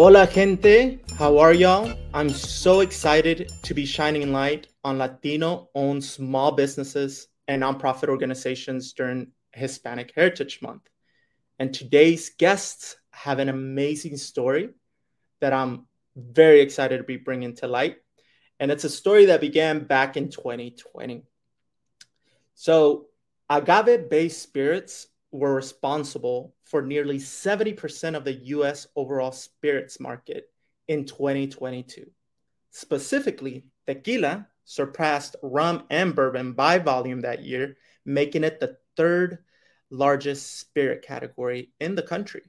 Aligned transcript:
Hola, 0.00 0.28
gente. 0.28 1.00
How 1.16 1.38
are 1.38 1.52
y'all? 1.52 1.92
I'm 2.14 2.30
so 2.30 2.82
excited 2.82 3.50
to 3.64 3.74
be 3.74 3.84
shining 3.84 4.30
light 4.30 4.68
on 4.84 4.96
Latino 4.96 5.70
owned 5.74 6.04
small 6.04 6.52
businesses 6.52 7.26
and 7.48 7.64
nonprofit 7.64 8.08
organizations 8.08 8.92
during 8.92 9.32
Hispanic 9.52 10.12
Heritage 10.14 10.62
Month. 10.62 10.82
And 11.58 11.74
today's 11.74 12.30
guests 12.30 12.94
have 13.10 13.40
an 13.40 13.48
amazing 13.48 14.18
story 14.18 14.68
that 15.40 15.52
I'm 15.52 15.88
very 16.14 16.60
excited 16.60 16.98
to 16.98 17.02
be 17.02 17.16
bringing 17.16 17.56
to 17.56 17.66
light. 17.66 17.96
And 18.60 18.70
it's 18.70 18.84
a 18.84 18.88
story 18.88 19.24
that 19.24 19.40
began 19.40 19.82
back 19.82 20.16
in 20.16 20.30
2020. 20.30 21.24
So, 22.54 23.06
agave 23.50 24.08
based 24.08 24.40
spirits 24.40 25.08
were 25.30 25.54
responsible 25.54 26.54
for 26.62 26.82
nearly 26.82 27.18
70% 27.18 28.16
of 28.16 28.24
the 28.24 28.34
US 28.34 28.86
overall 28.96 29.32
spirits 29.32 30.00
market 30.00 30.50
in 30.86 31.04
2022. 31.04 32.10
Specifically, 32.70 33.64
tequila 33.86 34.46
surpassed 34.64 35.36
rum 35.42 35.84
and 35.90 36.14
bourbon 36.14 36.52
by 36.52 36.78
volume 36.78 37.20
that 37.22 37.42
year, 37.42 37.76
making 38.04 38.44
it 38.44 38.60
the 38.60 38.76
third 38.96 39.38
largest 39.90 40.60
spirit 40.60 41.02
category 41.02 41.72
in 41.80 41.94
the 41.94 42.02
country. 42.02 42.42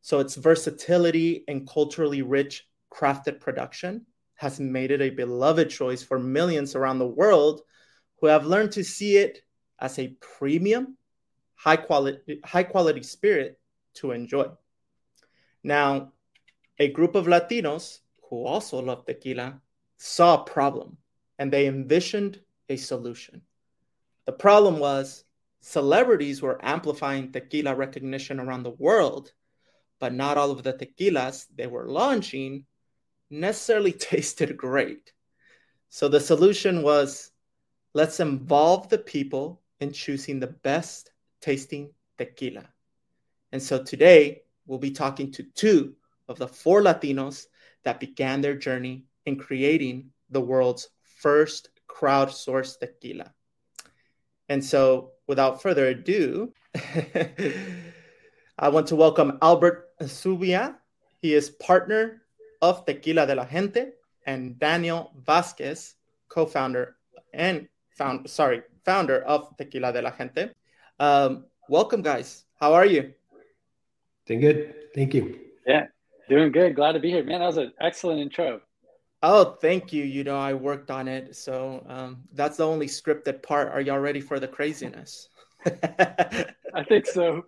So 0.00 0.20
its 0.20 0.36
versatility 0.36 1.44
and 1.48 1.68
culturally 1.68 2.22
rich 2.22 2.66
crafted 2.92 3.40
production 3.40 4.06
has 4.36 4.60
made 4.60 4.92
it 4.92 5.00
a 5.00 5.10
beloved 5.10 5.68
choice 5.68 6.02
for 6.02 6.18
millions 6.18 6.76
around 6.76 6.98
the 6.98 7.06
world 7.06 7.62
who 8.20 8.28
have 8.28 8.46
learned 8.46 8.72
to 8.72 8.84
see 8.84 9.16
it 9.16 9.42
as 9.80 9.98
a 9.98 10.16
premium 10.20 10.96
high 11.58 11.76
quality 11.76 12.40
high 12.44 12.62
quality 12.62 13.02
spirit 13.02 13.58
to 13.94 14.12
enjoy. 14.12 14.46
Now, 15.62 16.12
a 16.78 16.88
group 16.88 17.14
of 17.14 17.26
Latinos 17.26 17.98
who 18.30 18.44
also 18.44 18.80
love 18.80 19.04
tequila 19.04 19.60
saw 19.96 20.40
a 20.40 20.44
problem 20.44 20.96
and 21.38 21.52
they 21.52 21.66
envisioned 21.66 22.40
a 22.68 22.76
solution. 22.76 23.42
The 24.26 24.32
problem 24.32 24.78
was 24.78 25.24
celebrities 25.60 26.40
were 26.40 26.64
amplifying 26.64 27.32
tequila 27.32 27.74
recognition 27.74 28.38
around 28.38 28.62
the 28.62 28.78
world, 28.78 29.32
but 29.98 30.14
not 30.14 30.38
all 30.38 30.52
of 30.52 30.62
the 30.62 30.74
tequilas 30.74 31.46
they 31.56 31.66
were 31.66 31.88
launching 31.88 32.66
necessarily 33.30 33.92
tasted 34.10 34.56
great. 34.56 35.12
So 35.88 36.08
the 36.08 36.20
solution 36.20 36.82
was 36.82 37.32
let's 37.94 38.20
involve 38.20 38.88
the 38.88 38.98
people 38.98 39.60
in 39.80 39.92
choosing 39.92 40.38
the 40.38 40.54
best 40.62 41.10
tasting 41.40 41.90
tequila. 42.16 42.68
And 43.52 43.62
so 43.62 43.82
today 43.82 44.42
we'll 44.66 44.78
be 44.78 44.90
talking 44.90 45.32
to 45.32 45.42
two 45.42 45.94
of 46.28 46.38
the 46.38 46.48
four 46.48 46.82
Latinos 46.82 47.46
that 47.84 48.00
began 48.00 48.40
their 48.40 48.56
journey 48.56 49.04
in 49.26 49.36
creating 49.36 50.10
the 50.30 50.40
world's 50.40 50.88
first 51.02 51.70
crowdsourced 51.88 52.78
tequila. 52.78 53.32
And 54.48 54.64
so 54.64 55.12
without 55.26 55.62
further 55.62 55.88
ado, 55.88 56.52
I 58.58 58.68
want 58.68 58.86
to 58.88 58.96
welcome 58.96 59.38
Albert 59.42 59.90
Zubia. 60.02 60.76
He 61.20 61.34
is 61.34 61.50
partner 61.50 62.22
of 62.62 62.84
Tequila 62.86 63.26
de 63.26 63.34
la 63.34 63.44
Gente 63.44 63.92
and 64.26 64.58
Daniel 64.58 65.12
Vasquez, 65.24 65.94
co-founder 66.28 66.96
and 67.32 67.68
found 67.90 68.28
sorry, 68.28 68.62
founder 68.84 69.22
of 69.22 69.56
Tequila 69.56 69.92
de 69.92 70.02
la 70.02 70.10
Gente. 70.10 70.50
Um, 71.00 71.44
welcome, 71.68 72.02
guys. 72.02 72.44
How 72.58 72.74
are 72.74 72.84
you? 72.84 73.12
Doing 74.26 74.40
good. 74.40 74.74
Thank 74.94 75.14
you. 75.14 75.38
Yeah, 75.64 75.86
doing 76.28 76.50
good. 76.50 76.74
Glad 76.74 76.92
to 76.92 77.00
be 77.00 77.10
here, 77.10 77.22
man. 77.22 77.38
That 77.38 77.46
was 77.46 77.56
an 77.56 77.72
excellent 77.80 78.20
intro. 78.20 78.60
Oh, 79.22 79.56
thank 79.60 79.92
you. 79.92 80.04
You 80.04 80.24
know, 80.24 80.38
I 80.38 80.54
worked 80.54 80.90
on 80.90 81.06
it, 81.06 81.36
so 81.36 81.84
um, 81.88 82.24
that's 82.32 82.56
the 82.56 82.66
only 82.66 82.86
scripted 82.86 83.42
part. 83.42 83.68
Are 83.68 83.80
y'all 83.80 84.00
ready 84.00 84.20
for 84.20 84.40
the 84.40 84.48
craziness? 84.48 85.28
I 85.66 86.84
think 86.88 87.06
so. 87.06 87.44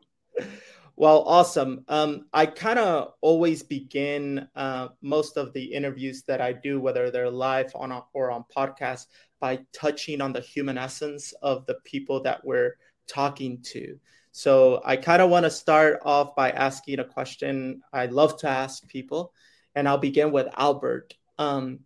Well, 0.95 1.23
awesome. 1.23 1.85
Um, 1.89 2.27
I 2.33 2.47
kind 2.47 2.79
of 2.79 3.15
always 3.21 3.63
begin 3.63 4.47
uh, 4.55 4.89
most 5.03 5.37
of 5.37 5.53
the 5.55 5.65
interviews 5.65 6.23
that 6.29 6.41
I 6.41 6.53
do, 6.53 6.81
whether 6.81 7.11
they're 7.11 7.31
live 7.31 7.73
on 7.75 7.91
a, 7.91 8.03
or 8.13 8.31
on 8.31 8.45
podcast, 8.55 9.07
by 9.41 9.61
touching 9.73 10.21
on 10.21 10.33
the 10.33 10.41
human 10.41 10.77
essence 10.77 11.33
of 11.43 11.67
the 11.67 11.77
people 11.85 12.23
that 12.23 12.45
we're 12.45 12.75
talking 13.11 13.61
to. 13.63 13.99
So 14.33 14.81
I 14.85 14.97
kind 14.97 15.21
of 15.21 15.31
want 15.31 15.45
to 15.45 15.51
start 15.51 16.01
off 16.05 16.37
by 16.37 16.51
asking 16.51 17.01
a 17.01 17.05
question 17.05 17.83
I 17.93 18.07
love 18.07 18.39
to 18.39 18.49
ask 18.49 18.87
people, 18.87 19.33
and 19.75 19.89
I'll 19.89 19.99
begin 19.99 20.31
with 20.31 20.47
Albert. 20.57 21.15
Um, 21.39 21.81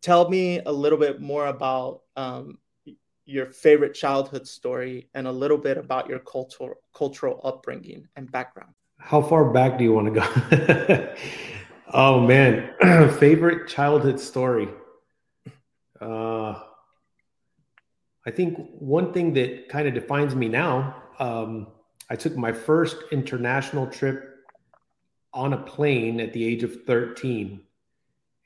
tell 0.00 0.28
me 0.28 0.60
a 0.60 0.72
little 0.72 0.98
bit 0.98 1.20
more 1.20 1.46
about 1.46 2.02
um, 2.16 2.58
your 3.26 3.46
favorite 3.46 3.94
childhood 3.94 4.48
story 4.48 5.08
and 5.14 5.26
a 5.26 5.32
little 5.32 5.58
bit 5.58 5.76
about 5.76 6.08
your 6.08 6.20
cultural 6.20 6.74
cultural 6.94 7.40
upbringing 7.44 8.08
and 8.16 8.30
background. 8.32 8.72
How 8.98 9.20
far 9.22 9.50
back 9.50 9.78
do 9.78 9.84
you 9.84 9.92
want 9.92 10.14
to 10.14 10.20
go? 10.20 11.14
oh 11.94 12.20
man, 12.20 12.70
favorite 13.18 13.68
childhood 13.68 14.18
story. 14.18 14.68
Uh, 16.00 16.58
I 18.26 18.30
think 18.30 18.58
one 18.78 19.12
thing 19.12 19.32
that 19.34 19.68
kind 19.68 19.88
of 19.88 19.94
defines 19.94 20.34
me 20.34 20.48
now, 20.48 21.02
um, 21.18 21.68
I 22.10 22.16
took 22.16 22.36
my 22.36 22.52
first 22.52 22.96
international 23.12 23.86
trip 23.86 24.30
on 25.32 25.52
a 25.52 25.58
plane 25.58 26.20
at 26.20 26.32
the 26.32 26.44
age 26.44 26.62
of 26.62 26.84
13. 26.84 27.60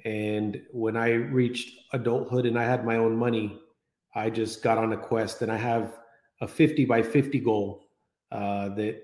And 0.05 0.63
when 0.71 0.97
I 0.97 1.13
reached 1.13 1.81
adulthood 1.93 2.47
and 2.47 2.59
I 2.59 2.65
had 2.65 2.85
my 2.85 2.97
own 2.97 3.17
money, 3.17 3.59
I 4.15 4.31
just 4.31 4.63
got 4.63 4.79
on 4.79 4.93
a 4.93 4.97
quest 4.97 5.43
and 5.43 5.51
I 5.51 5.57
have 5.57 5.99
a 6.41 6.47
50 6.47 6.85
by 6.85 7.03
50 7.03 7.41
goal 7.41 7.89
uh, 8.31 8.69
that 8.71 9.03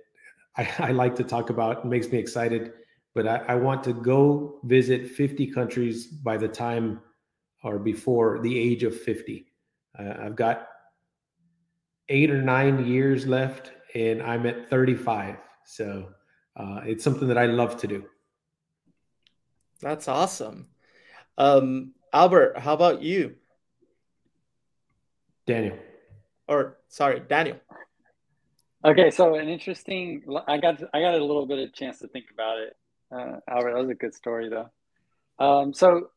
I, 0.57 0.69
I, 0.79 0.93
like 0.93 1.17
to 1.17 1.25
talk 1.25 1.51
about. 1.51 1.79
It 1.79 1.85
makes 1.87 2.11
me 2.11 2.19
excited, 2.19 2.73
but 3.15 3.27
I, 3.27 3.37
I 3.49 3.55
want 3.55 3.83
to 3.85 3.93
go 3.93 4.61
visit 4.65 5.09
50 5.09 5.47
countries 5.49 6.07
by 6.07 6.37
the 6.37 6.49
time 6.49 7.01
or 7.65 7.79
before 7.79 8.41
the 8.41 8.59
age 8.59 8.83
of 8.83 8.99
50. 8.99 9.50
Uh, 9.99 10.15
I've 10.21 10.37
got 10.37 10.69
eight 12.09 12.31
or 12.31 12.43
nine 12.43 12.87
years 12.87 13.27
left, 13.27 13.73
and 13.95 14.23
I'm 14.23 14.47
at 14.47 14.69
35. 14.69 15.37
So 15.65 16.09
uh, 16.57 16.81
it's 16.85 17.05
something 17.05 17.29
that 17.29 17.39
I 17.39 17.47
love 17.47 17.77
to 17.79 17.87
do. 17.87 18.05
That's 19.81 20.09
awesome. 20.09 20.69
Um, 21.39 21.95
Albert, 22.13 22.59
how 22.59 22.75
about 22.75 23.03
you? 23.03 23.37
Daniel. 25.47 25.79
Or 26.47 26.79
sorry, 26.89 27.21
Daniel. 27.21 27.59
Okay, 28.85 29.11
so 29.11 29.35
an 29.35 29.49
interesting. 29.49 30.23
I 30.49 30.59
got 30.59 30.83
I 30.95 31.01
got 31.01 31.15
a 31.15 31.25
little 31.25 31.47
bit 31.47 31.59
of 31.59 31.73
chance 31.75 31.99
to 32.01 32.09
think 32.09 32.27
about 32.33 32.59
it. 32.59 32.77
Uh, 33.13 33.37
Albert, 33.49 33.75
that 33.75 33.81
was 33.81 33.91
a 33.91 33.95
good 33.95 34.15
story 34.15 34.49
though. 34.49 34.71
Um, 35.45 35.73
so 35.73 36.11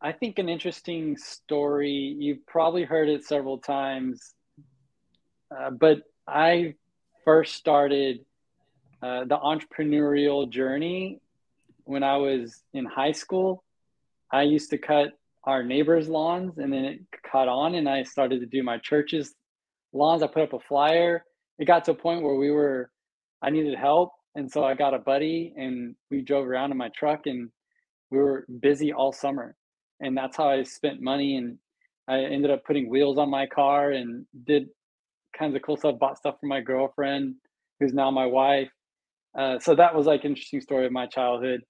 I 0.00 0.12
think 0.12 0.38
an 0.38 0.48
interesting 0.48 1.16
story. 1.16 2.14
You've 2.18 2.46
probably 2.46 2.84
heard 2.84 3.08
it 3.08 3.24
several 3.24 3.58
times, 3.58 4.32
uh, 5.50 5.70
but 5.70 6.02
I 6.26 6.74
first 7.24 7.56
started 7.56 8.20
uh, 9.02 9.24
the 9.24 9.36
entrepreneurial 9.36 10.48
journey 10.48 11.20
when 11.82 12.04
I 12.04 12.16
was 12.18 12.62
in 12.72 12.84
high 12.84 13.10
school. 13.10 13.64
I 14.32 14.42
used 14.42 14.70
to 14.70 14.78
cut 14.78 15.08
our 15.42 15.64
neighbors' 15.64 16.08
lawns, 16.08 16.58
and 16.58 16.72
then 16.72 16.84
it 16.84 17.00
caught 17.28 17.48
on, 17.48 17.74
and 17.74 17.88
I 17.88 18.04
started 18.04 18.38
to 18.40 18.46
do 18.46 18.62
my 18.62 18.78
church's 18.78 19.34
lawns. 19.92 20.22
I 20.22 20.28
put 20.28 20.42
up 20.42 20.52
a 20.52 20.60
flyer. 20.60 21.24
It 21.58 21.64
got 21.64 21.86
to 21.86 21.90
a 21.90 21.94
point 21.94 22.22
where 22.22 22.36
we 22.36 22.52
were, 22.52 22.88
I 23.42 23.50
needed 23.50 23.76
help, 23.76 24.12
and 24.36 24.48
so 24.48 24.62
I 24.62 24.74
got 24.74 24.94
a 24.94 24.98
buddy, 25.00 25.54
and 25.56 25.96
we 26.08 26.22
drove 26.22 26.46
around 26.46 26.70
in 26.70 26.76
my 26.76 26.90
truck, 26.90 27.26
and 27.26 27.50
we 28.12 28.18
were 28.18 28.46
busy 28.60 28.92
all 28.92 29.12
summer 29.12 29.56
and 30.00 30.16
that's 30.16 30.36
how 30.36 30.48
I 30.48 30.62
spent 30.62 31.00
money. 31.00 31.36
And 31.36 31.58
I 32.08 32.20
ended 32.20 32.50
up 32.50 32.64
putting 32.64 32.88
wheels 32.88 33.18
on 33.18 33.30
my 33.30 33.46
car 33.46 33.90
and 33.90 34.26
did 34.46 34.68
kinds 35.36 35.54
of 35.54 35.62
cool 35.62 35.76
stuff. 35.76 35.98
Bought 35.98 36.18
stuff 36.18 36.36
for 36.40 36.46
my 36.46 36.60
girlfriend, 36.60 37.34
who's 37.80 37.92
now 37.92 38.10
my 38.10 38.26
wife. 38.26 38.70
Uh, 39.38 39.58
so 39.58 39.74
that 39.74 39.94
was 39.94 40.06
like 40.06 40.24
interesting 40.24 40.60
story 40.60 40.86
of 40.86 40.92
my 40.92 41.06
childhood. 41.06 41.62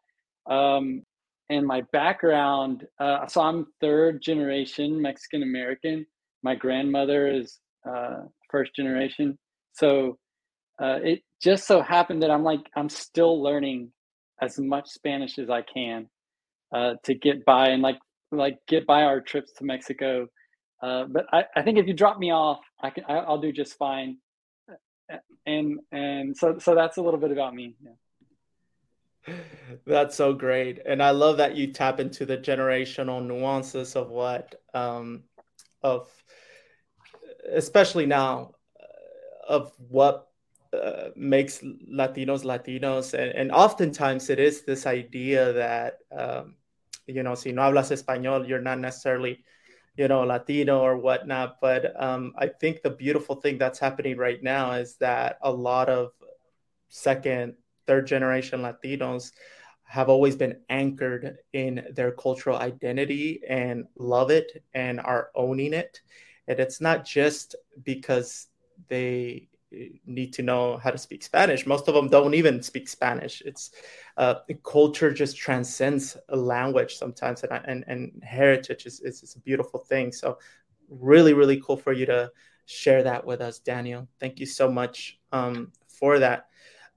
Um, 0.49 1.03
and 1.51 1.67
my 1.67 1.83
background. 1.93 2.87
Uh, 2.99 3.27
so 3.27 3.41
I'm 3.41 3.67
third 3.81 4.23
generation 4.23 5.01
Mexican 5.01 5.43
American. 5.43 6.07
My 6.43 6.55
grandmother 6.55 7.29
is 7.29 7.59
uh, 7.89 8.25
first 8.51 8.75
generation. 8.77 9.39
So 9.73 10.19
uh, 10.81 10.99
it 11.03 11.21
just 11.43 11.67
so 11.67 11.83
happened 11.83 12.23
that 12.23 12.31
I'm 12.31 12.45
like 12.45 12.61
I'm 12.77 12.89
still 12.89 13.43
learning 13.43 13.93
as 14.41 14.59
much 14.59 14.89
Spanish 14.89 15.39
as 15.39 15.51
I 15.51 15.63
can 15.63 16.09
uh, 16.75 16.95
to 17.05 17.15
get 17.15 17.45
by. 17.45 17.69
And 17.69 17.83
like 17.83 17.99
like 18.31 18.59
get 18.67 18.87
by 18.87 19.03
our 19.03 19.21
trips 19.21 19.53
to 19.55 19.65
Mexico. 19.65 20.29
Uh, 20.83 21.05
but 21.05 21.27
I, 21.33 21.45
I 21.57 21.63
think 21.63 21.79
if 21.79 21.87
you 21.87 21.95
drop 21.95 22.19
me 22.19 22.33
off, 22.33 22.61
I 22.81 22.91
can 22.91 23.05
I, 23.09 23.29
will 23.29 23.41
do 23.41 23.53
just 23.53 23.77
fine. 23.77 24.19
And 25.47 25.81
and 25.91 26.37
so 26.37 26.59
so 26.59 26.75
that's 26.75 26.99
a 26.99 27.03
little 27.03 27.21
bit 27.21 27.31
about 27.31 27.55
me. 27.55 27.75
Yeah. 27.83 27.93
That's 29.87 30.17
so 30.17 30.33
great. 30.33 30.81
And 30.87 31.03
I 31.03 31.11
love 31.11 31.37
that 31.39 31.57
you 31.57 31.73
tap 31.73 32.01
into 32.01 32.25
the 32.25 32.39
generational 32.39 33.25
nuances 33.25 33.97
of 33.97 34.09
what, 34.09 34.55
um, 34.75 35.25
of, 35.83 36.11
especially 37.53 38.07
now, 38.07 38.53
uh, 38.81 39.53
of 39.53 39.73
what 39.89 40.29
uh, 40.73 41.09
makes 41.17 41.61
Latinos 41.61 42.45
Latinos. 42.45 43.15
And, 43.15 43.33
and 43.33 43.53
oftentimes 43.53 44.31
it 44.31 44.39
is 44.39 44.63
this 44.63 44.87
idea 44.87 45.53
that, 45.53 45.99
um, 46.17 46.55
you 47.09 47.23
know, 47.23 47.35
si 47.35 47.53
no 47.53 47.63
hablas 47.63 47.91
español, 47.91 48.47
you're 48.47 48.61
not 48.61 48.79
necessarily, 48.79 49.45
you 49.97 50.09
know, 50.09 50.23
Latino 50.23 50.81
or 50.81 50.99
whatnot. 50.99 51.57
But 51.61 52.01
um, 52.01 52.33
I 52.39 52.49
think 52.49 52.83
the 52.83 52.91
beautiful 52.91 53.37
thing 53.37 53.59
that's 53.59 53.79
happening 53.79 54.17
right 54.17 54.43
now 54.43 54.73
is 54.73 54.97
that 54.99 55.39
a 55.43 55.51
lot 55.51 55.89
of 55.89 56.11
second, 56.89 57.55
third 57.87 58.07
generation 58.07 58.61
Latinos 58.61 59.33
have 59.85 60.11
always 60.11 60.37
been 60.37 60.61
anchored 60.69 61.39
in 61.55 61.87
their 61.95 62.13
cultural 62.13 62.59
identity 62.59 63.41
and 63.49 63.87
love 63.97 64.31
it 64.31 64.63
and 64.75 65.01
are 65.01 65.31
owning 65.35 65.73
it. 65.73 66.03
And 66.47 66.61
it's 66.61 66.81
not 66.81 67.07
just 67.07 67.57
because 67.83 68.49
they 68.89 69.49
need 70.07 70.33
to 70.33 70.43
know 70.43 70.79
how 70.79 70.91
to 70.91 70.99
speak 70.99 71.23
Spanish. 71.23 71.67
Most 71.67 71.89
of 71.89 71.95
them 71.95 72.09
don't 72.09 72.35
even 72.35 72.63
speak 72.63 72.89
Spanish. 72.89 73.43
It's 73.45 73.71
uh, 74.17 74.37
culture 74.65 75.13
just 75.13 75.37
transcends 75.37 76.17
a 76.29 76.37
language 76.37 76.97
sometimes, 76.97 77.45
and 77.45 77.53
and, 77.67 77.85
and 77.87 78.23
heritage 78.23 78.87
is, 78.87 79.01
is, 79.01 79.23
is 79.23 79.37
a 79.37 79.41
beautiful 79.41 79.81
thing. 79.81 80.13
So, 80.13 80.39
really, 80.89 81.35
really 81.35 81.61
cool 81.61 81.77
for 81.77 81.93
you 81.93 82.07
to 82.07 82.31
share 82.67 83.03
that 83.03 83.25
with 83.25 83.41
us, 83.41 83.59
Daniel. 83.59 84.09
Thank 84.21 84.41
you 84.41 84.47
so 84.47 84.71
much 84.71 85.19
um, 85.33 85.73
for 85.87 86.19
that. 86.19 86.47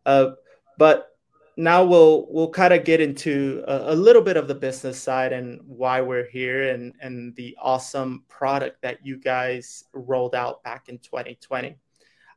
Uh, 0.05 0.31
but 0.77 1.17
now 1.57 1.83
we'll 1.83 2.27
we'll 2.29 2.49
kind 2.49 2.73
of 2.73 2.85
get 2.85 3.01
into 3.01 3.63
a, 3.67 3.93
a, 3.93 3.95
little 3.95 4.21
bit 4.21 4.37
of 4.37 4.47
the 4.47 4.55
business 4.55 4.97
side 4.97 5.33
and 5.33 5.59
why 5.65 6.01
we're 6.01 6.27
here 6.29 6.71
and 6.71 6.93
and 7.01 7.35
the 7.35 7.55
awesome 7.61 8.23
product 8.29 8.81
that 8.81 9.05
you 9.05 9.17
guys 9.17 9.83
rolled 9.93 10.33
out 10.33 10.63
back 10.63 10.87
in 10.87 10.97
2020 10.99 11.77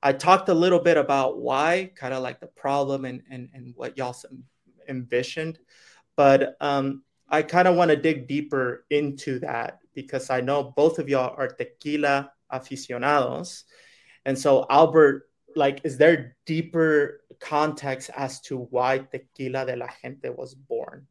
i 0.05 0.13
talked 0.13 0.49
a 0.49 0.55
little 0.55 0.79
bit 0.79 0.97
about 0.97 1.39
why 1.39 1.91
kind 1.97 2.15
of 2.15 2.23
like 2.23 2.39
the 2.39 2.47
problem 2.47 3.05
and 3.05 3.23
and, 3.31 3.49
and 3.53 3.75
what 3.77 3.99
y'all 3.99 4.15
envisioned 4.89 5.59
but 6.17 6.57
um, 6.61 7.03
i 7.29 7.43
kind 7.43 7.67
of 7.67 7.75
want 7.75 7.91
to 7.91 7.97
dig 7.97 8.29
deeper 8.29 8.85
into 8.91 9.41
that 9.41 9.81
because 9.95 10.31
i 10.31 10.41
know 10.41 10.63
both 10.77 11.01
of 11.01 11.09
y'all 11.09 11.35
are 11.37 11.49
tequila 11.49 12.31
aficionados. 12.51 13.65
And 14.25 14.39
so 14.39 14.65
albert 14.71 15.29
like 15.57 15.81
is 15.83 15.99
there 15.99 16.37
deeper 16.47 17.23
context 17.41 18.11
as 18.17 18.41
to 18.43 18.59
why 18.71 18.99
tequila 18.99 19.67
de 19.67 19.77
la 19.77 19.89
gente 20.03 20.29
was 20.29 20.55
born? 20.55 21.07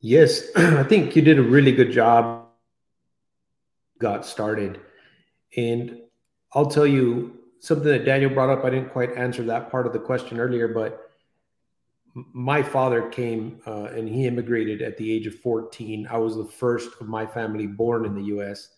Yes 0.00 0.48
i 0.56 0.82
think 0.84 1.14
you 1.14 1.22
did 1.22 1.38
a 1.38 1.42
really 1.42 1.72
good 1.72 1.92
job 1.92 2.48
got 3.98 4.24
started. 4.24 4.80
And 5.56 6.00
i'll 6.54 6.70
tell 6.70 6.86
you 6.86 7.38
something 7.60 7.88
that 7.88 8.04
daniel 8.04 8.30
brought 8.30 8.50
up. 8.50 8.64
I 8.64 8.70
didn't 8.70 8.90
quite 8.90 9.16
answer 9.16 9.42
that 9.44 9.70
part 9.70 9.86
of 9.86 9.92
the 9.92 9.98
question 9.98 10.38
earlier 10.38 10.68
but 10.68 11.04
my 12.32 12.62
father 12.62 13.08
came 13.10 13.60
uh, 13.66 13.84
and 13.84 14.08
he 14.08 14.26
immigrated 14.26 14.82
at 14.82 14.96
the 14.96 15.12
age 15.12 15.26
of 15.26 15.34
14 15.36 16.06
i 16.10 16.16
was 16.16 16.36
the 16.36 16.44
first 16.44 16.90
of 17.00 17.08
my 17.08 17.26
family 17.26 17.66
born 17.66 18.04
in 18.04 18.14
the 18.14 18.22
us 18.22 18.70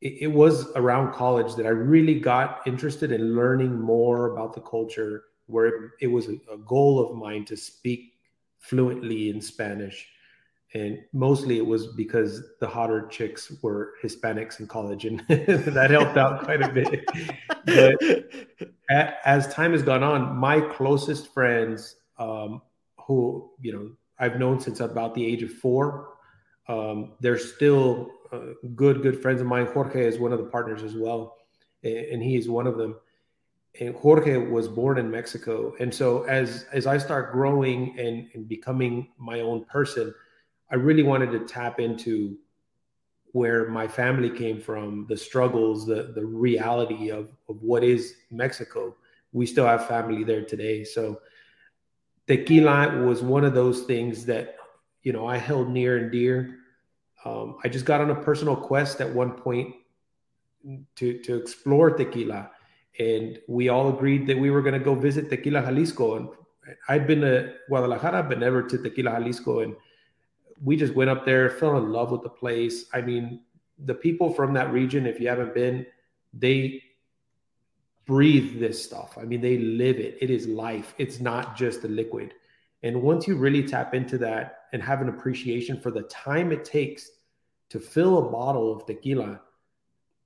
it, 0.00 0.22
it 0.22 0.26
was 0.26 0.70
around 0.76 1.12
college 1.12 1.54
that 1.56 1.66
I 1.66 1.70
really 1.70 2.18
got 2.18 2.60
interested 2.66 3.12
in 3.12 3.34
learning 3.36 3.78
more 3.78 4.32
about 4.32 4.54
the 4.54 4.60
culture, 4.60 5.24
where 5.46 5.66
it, 5.66 5.90
it 6.00 6.06
was 6.06 6.28
a, 6.28 6.38
a 6.52 6.58
goal 6.58 6.98
of 7.00 7.16
mine 7.16 7.44
to 7.46 7.56
speak 7.56 8.14
fluently 8.58 9.30
in 9.30 9.40
Spanish. 9.40 10.08
And 10.72 11.00
mostly 11.12 11.56
it 11.56 11.66
was 11.66 11.88
because 11.88 12.42
the 12.60 12.68
hotter 12.68 13.08
chicks 13.08 13.52
were 13.60 13.94
Hispanics 14.02 14.60
in 14.60 14.68
college, 14.68 15.04
and 15.04 15.20
that 15.28 15.90
helped 15.90 16.16
out 16.16 16.44
quite 16.44 16.62
a 16.62 16.68
bit. 16.68 17.04
But 17.66 19.18
as 19.24 19.52
time 19.52 19.72
has 19.72 19.82
gone 19.82 20.04
on, 20.04 20.36
my 20.36 20.60
closest 20.60 21.34
friends, 21.34 21.96
um, 22.18 22.62
who 23.04 23.50
you 23.60 23.72
know 23.72 23.90
I've 24.20 24.38
known 24.38 24.60
since 24.60 24.78
about 24.78 25.14
the 25.14 25.26
age 25.26 25.42
of 25.42 25.52
four, 25.52 26.14
um, 26.68 27.14
they're 27.20 27.38
still 27.38 28.12
uh, 28.32 28.52
good, 28.76 29.02
good 29.02 29.20
friends 29.20 29.40
of 29.40 29.48
mine. 29.48 29.66
Jorge 29.66 30.06
is 30.06 30.18
one 30.18 30.32
of 30.32 30.38
the 30.38 30.44
partners 30.44 30.84
as 30.84 30.94
well, 30.94 31.36
and 31.82 32.22
he 32.22 32.36
is 32.36 32.48
one 32.48 32.68
of 32.68 32.76
them. 32.76 32.94
And 33.80 33.94
Jorge 33.94 34.36
was 34.36 34.68
born 34.68 34.98
in 34.98 35.10
Mexico, 35.10 35.74
and 35.80 35.92
so 35.92 36.22
as 36.24 36.66
as 36.72 36.86
I 36.86 36.98
start 36.98 37.32
growing 37.32 37.98
and, 37.98 38.28
and 38.34 38.48
becoming 38.48 39.08
my 39.18 39.40
own 39.40 39.64
person, 39.64 40.14
I 40.70 40.76
really 40.76 41.02
wanted 41.02 41.32
to 41.32 41.40
tap 41.40 41.80
into 41.80 42.36
where 43.32 43.68
my 43.68 43.86
family 43.86 44.30
came 44.30 44.60
from, 44.60 45.06
the 45.08 45.16
struggles, 45.16 45.86
the 45.86 46.12
the 46.14 46.24
reality 46.24 47.10
of 47.10 47.30
of 47.48 47.62
what 47.62 47.84
is 47.84 48.14
Mexico. 48.30 48.96
We 49.32 49.46
still 49.46 49.66
have 49.66 49.86
family 49.86 50.24
there 50.24 50.44
today, 50.44 50.84
so 50.84 51.20
tequila 52.26 53.04
was 53.04 53.22
one 53.22 53.44
of 53.44 53.54
those 53.54 53.82
things 53.82 54.26
that 54.26 54.56
you 55.02 55.12
know 55.12 55.26
I 55.26 55.36
held 55.36 55.70
near 55.70 55.98
and 55.98 56.10
dear 56.10 56.60
um, 57.24 57.56
I 57.62 57.68
just 57.68 57.84
got 57.84 58.00
on 58.00 58.10
a 58.10 58.14
personal 58.14 58.56
quest 58.56 59.00
at 59.00 59.12
one 59.12 59.32
point 59.32 59.74
to 60.96 61.18
to 61.18 61.36
explore 61.36 61.90
tequila, 61.90 62.50
and 62.98 63.38
we 63.48 63.68
all 63.68 63.88
agreed 63.88 64.26
that 64.26 64.38
we 64.38 64.50
were 64.50 64.62
going 64.62 64.78
to 64.78 64.84
go 64.84 64.94
visit 64.94 65.28
Tequila 65.28 65.62
Jalisco. 65.62 66.16
And 66.16 66.28
I'd 66.88 67.06
been 67.06 67.20
to 67.20 67.54
Guadalajara, 67.68 68.22
but 68.24 68.38
never 68.38 68.62
to 68.62 68.78
Tequila 68.78 69.12
Jalisco, 69.12 69.60
and 69.60 69.76
we 70.62 70.76
just 70.76 70.94
went 70.94 71.10
up 71.10 71.24
there, 71.24 71.50
fell 71.50 71.76
in 71.78 71.90
love 71.90 72.10
with 72.10 72.22
the 72.22 72.28
place. 72.28 72.86
I 72.92 73.00
mean, 73.00 73.40
the 73.84 73.94
people 73.94 74.32
from 74.32 74.52
that 74.54 74.72
region, 74.72 75.06
if 75.06 75.20
you 75.20 75.28
haven't 75.28 75.54
been, 75.54 75.86
they 76.34 76.82
breathe 78.06 78.58
this 78.58 78.82
stuff. 78.82 79.16
I 79.18 79.24
mean, 79.24 79.40
they 79.40 79.58
live 79.58 79.98
it. 79.98 80.18
It 80.20 80.30
is 80.30 80.46
life. 80.46 80.94
It's 80.98 81.20
not 81.20 81.56
just 81.56 81.84
a 81.84 81.88
liquid. 81.88 82.34
And 82.82 83.02
once 83.02 83.26
you 83.26 83.36
really 83.36 83.66
tap 83.66 83.94
into 83.94 84.18
that 84.18 84.64
and 84.72 84.82
have 84.82 85.00
an 85.00 85.08
appreciation 85.08 85.80
for 85.80 85.90
the 85.90 86.02
time 86.02 86.52
it 86.52 86.64
takes 86.64 87.10
to 87.70 87.78
fill 87.78 88.18
a 88.18 88.30
bottle 88.30 88.72
of 88.72 88.86
tequila, 88.86 89.40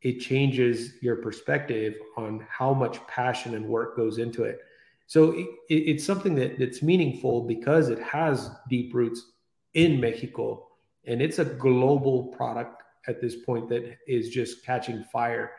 it 0.03 0.21
changes 0.21 0.95
your 1.01 1.17
perspective 1.17 1.95
on 2.17 2.47
how 2.49 2.75
much 2.75 3.05
passion 3.07 3.55
and 3.55 3.67
work 3.67 3.97
goes 3.97 4.19
into 4.19 4.45
it. 4.45 4.61
So 5.07 5.33
it, 5.33 5.47
it's 5.69 6.05
something 6.05 6.35
that, 6.37 6.59
that's 6.59 6.83
meaningful 6.83 7.43
because 7.47 7.89
it 7.89 8.01
has 8.01 8.51
deep 8.69 8.95
roots 8.95 9.33
in 9.75 10.01
Mexico 10.01 10.69
and 11.07 11.21
it's 11.21 11.39
a 11.39 11.45
global 11.45 12.25
product 12.29 12.83
at 13.07 13.21
this 13.21 13.37
point 13.37 13.69
that 13.69 13.99
is 14.07 14.31
just 14.31 14.65
catching 14.65 15.05
fire. 15.05 15.53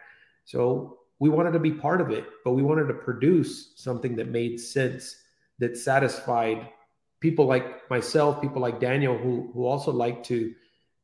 So 0.45 0.99
we 1.19 1.29
wanted 1.29 1.51
to 1.51 1.59
be 1.59 1.71
part 1.71 2.01
of 2.01 2.11
it, 2.11 2.25
but 2.43 2.53
we 2.53 2.63
wanted 2.63 2.87
to 2.87 2.93
produce 2.93 3.73
something 3.75 4.15
that 4.15 4.29
made 4.29 4.59
sense, 4.59 5.15
that 5.59 5.77
satisfied 5.77 6.69
people 7.19 7.45
like 7.45 7.89
myself, 7.89 8.41
people 8.41 8.61
like 8.61 8.79
Daniel, 8.79 9.17
who 9.17 9.51
who 9.53 9.65
also 9.65 9.91
like 9.91 10.23
to 10.23 10.53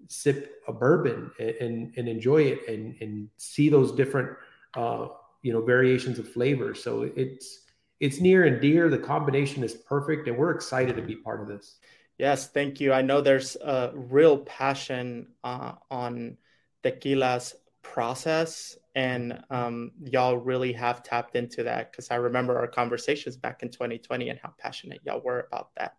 sip 0.07 0.63
a 0.67 0.73
bourbon 0.73 1.31
and 1.39 1.49
and, 1.49 1.93
and 1.97 2.07
enjoy 2.09 2.41
it 2.41 2.67
and 2.67 2.95
and 3.01 3.29
see 3.37 3.69
those 3.69 3.91
different 3.91 4.29
uh, 4.75 5.07
you 5.43 5.53
know 5.53 5.61
variations 5.61 6.19
of 6.19 6.27
flavor. 6.27 6.73
So 6.73 7.09
it's 7.15 7.61
it's 7.99 8.19
near 8.19 8.45
and 8.45 8.59
dear. 8.59 8.89
The 8.89 8.97
combination 8.97 9.63
is 9.63 9.73
perfect, 9.73 10.27
and 10.27 10.37
we're 10.37 10.51
excited 10.51 10.95
to 10.95 11.01
be 11.01 11.15
part 11.15 11.41
of 11.41 11.47
this. 11.47 11.77
Yes, 12.21 12.49
thank 12.49 12.79
you. 12.79 12.93
I 12.93 13.01
know 13.01 13.19
there's 13.19 13.55
a 13.55 13.91
real 13.95 14.37
passion 14.37 15.29
uh, 15.43 15.71
on 15.89 16.37
tequila's 16.83 17.55
process 17.81 18.77
and 18.93 19.43
um, 19.49 19.91
y'all 20.03 20.37
really 20.37 20.71
have 20.73 21.01
tapped 21.01 21.35
into 21.35 21.63
that 21.63 21.91
because 21.91 22.11
i 22.11 22.15
remember 22.15 22.59
our 22.59 22.67
conversations 22.67 23.37
back 23.37 23.63
in 23.63 23.69
2020 23.69 24.29
and 24.29 24.39
how 24.41 24.53
passionate 24.59 24.99
y'all 25.03 25.21
were 25.21 25.47
about 25.51 25.69
that 25.77 25.95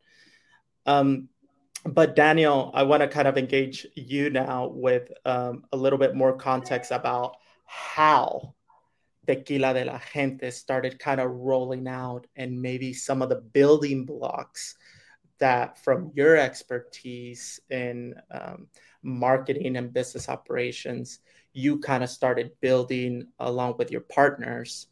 um, 0.87 1.29
but 1.85 2.15
Daniel, 2.15 2.71
I 2.75 2.85
want 2.85 3.03
to 3.03 3.09
kind 3.09 3.27
of 3.27 3.37
engage 3.37 3.87
you 3.97 4.31
now 4.31 4.69
with 4.69 5.11
um, 5.25 5.65
a 5.73 5.77
little 5.77 5.99
bit 5.99 6.15
more 6.15 6.37
context 6.37 6.93
about 6.93 7.37
how 7.67 8.55
Tequila 9.27 9.75
de 9.75 9.85
la 9.85 10.01
Gente 10.13 10.51
started 10.51 11.01
kind 11.01 11.21
of 11.21 11.31
rolling 11.31 11.89
out 11.89 12.29
and 12.37 12.63
maybe 12.63 12.93
some 12.93 13.23
of 13.23 13.29
the 13.29 13.41
building 13.41 14.05
blocks 14.05 14.77
that 15.43 15.77
from 15.77 16.13
your 16.15 16.37
expertise 16.37 17.59
in 17.69 18.15
um, 18.31 18.69
marketing 19.03 19.77
and 19.77 19.93
business 19.93 20.29
operations, 20.29 21.19
you 21.53 21.81
kind 21.81 22.05
of 22.05 22.11
started 22.11 22.53
building 22.61 23.27
along 23.41 23.75
with 23.77 23.91
your 23.91 24.03
partners 24.03 24.87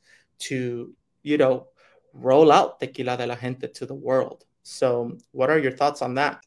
to, 0.50 0.92
you 1.22 1.38
know, 1.38 1.68
roll 2.12 2.50
out 2.50 2.80
Tequila 2.80 3.16
de 3.16 3.26
la 3.28 3.36
Gente 3.36 3.68
to 3.68 3.86
the 3.86 3.94
world. 3.94 4.44
So, 4.64 5.16
what 5.30 5.50
are 5.50 5.58
your 5.58 5.70
thoughts 5.70 6.02
on 6.02 6.14
that? 6.16 6.44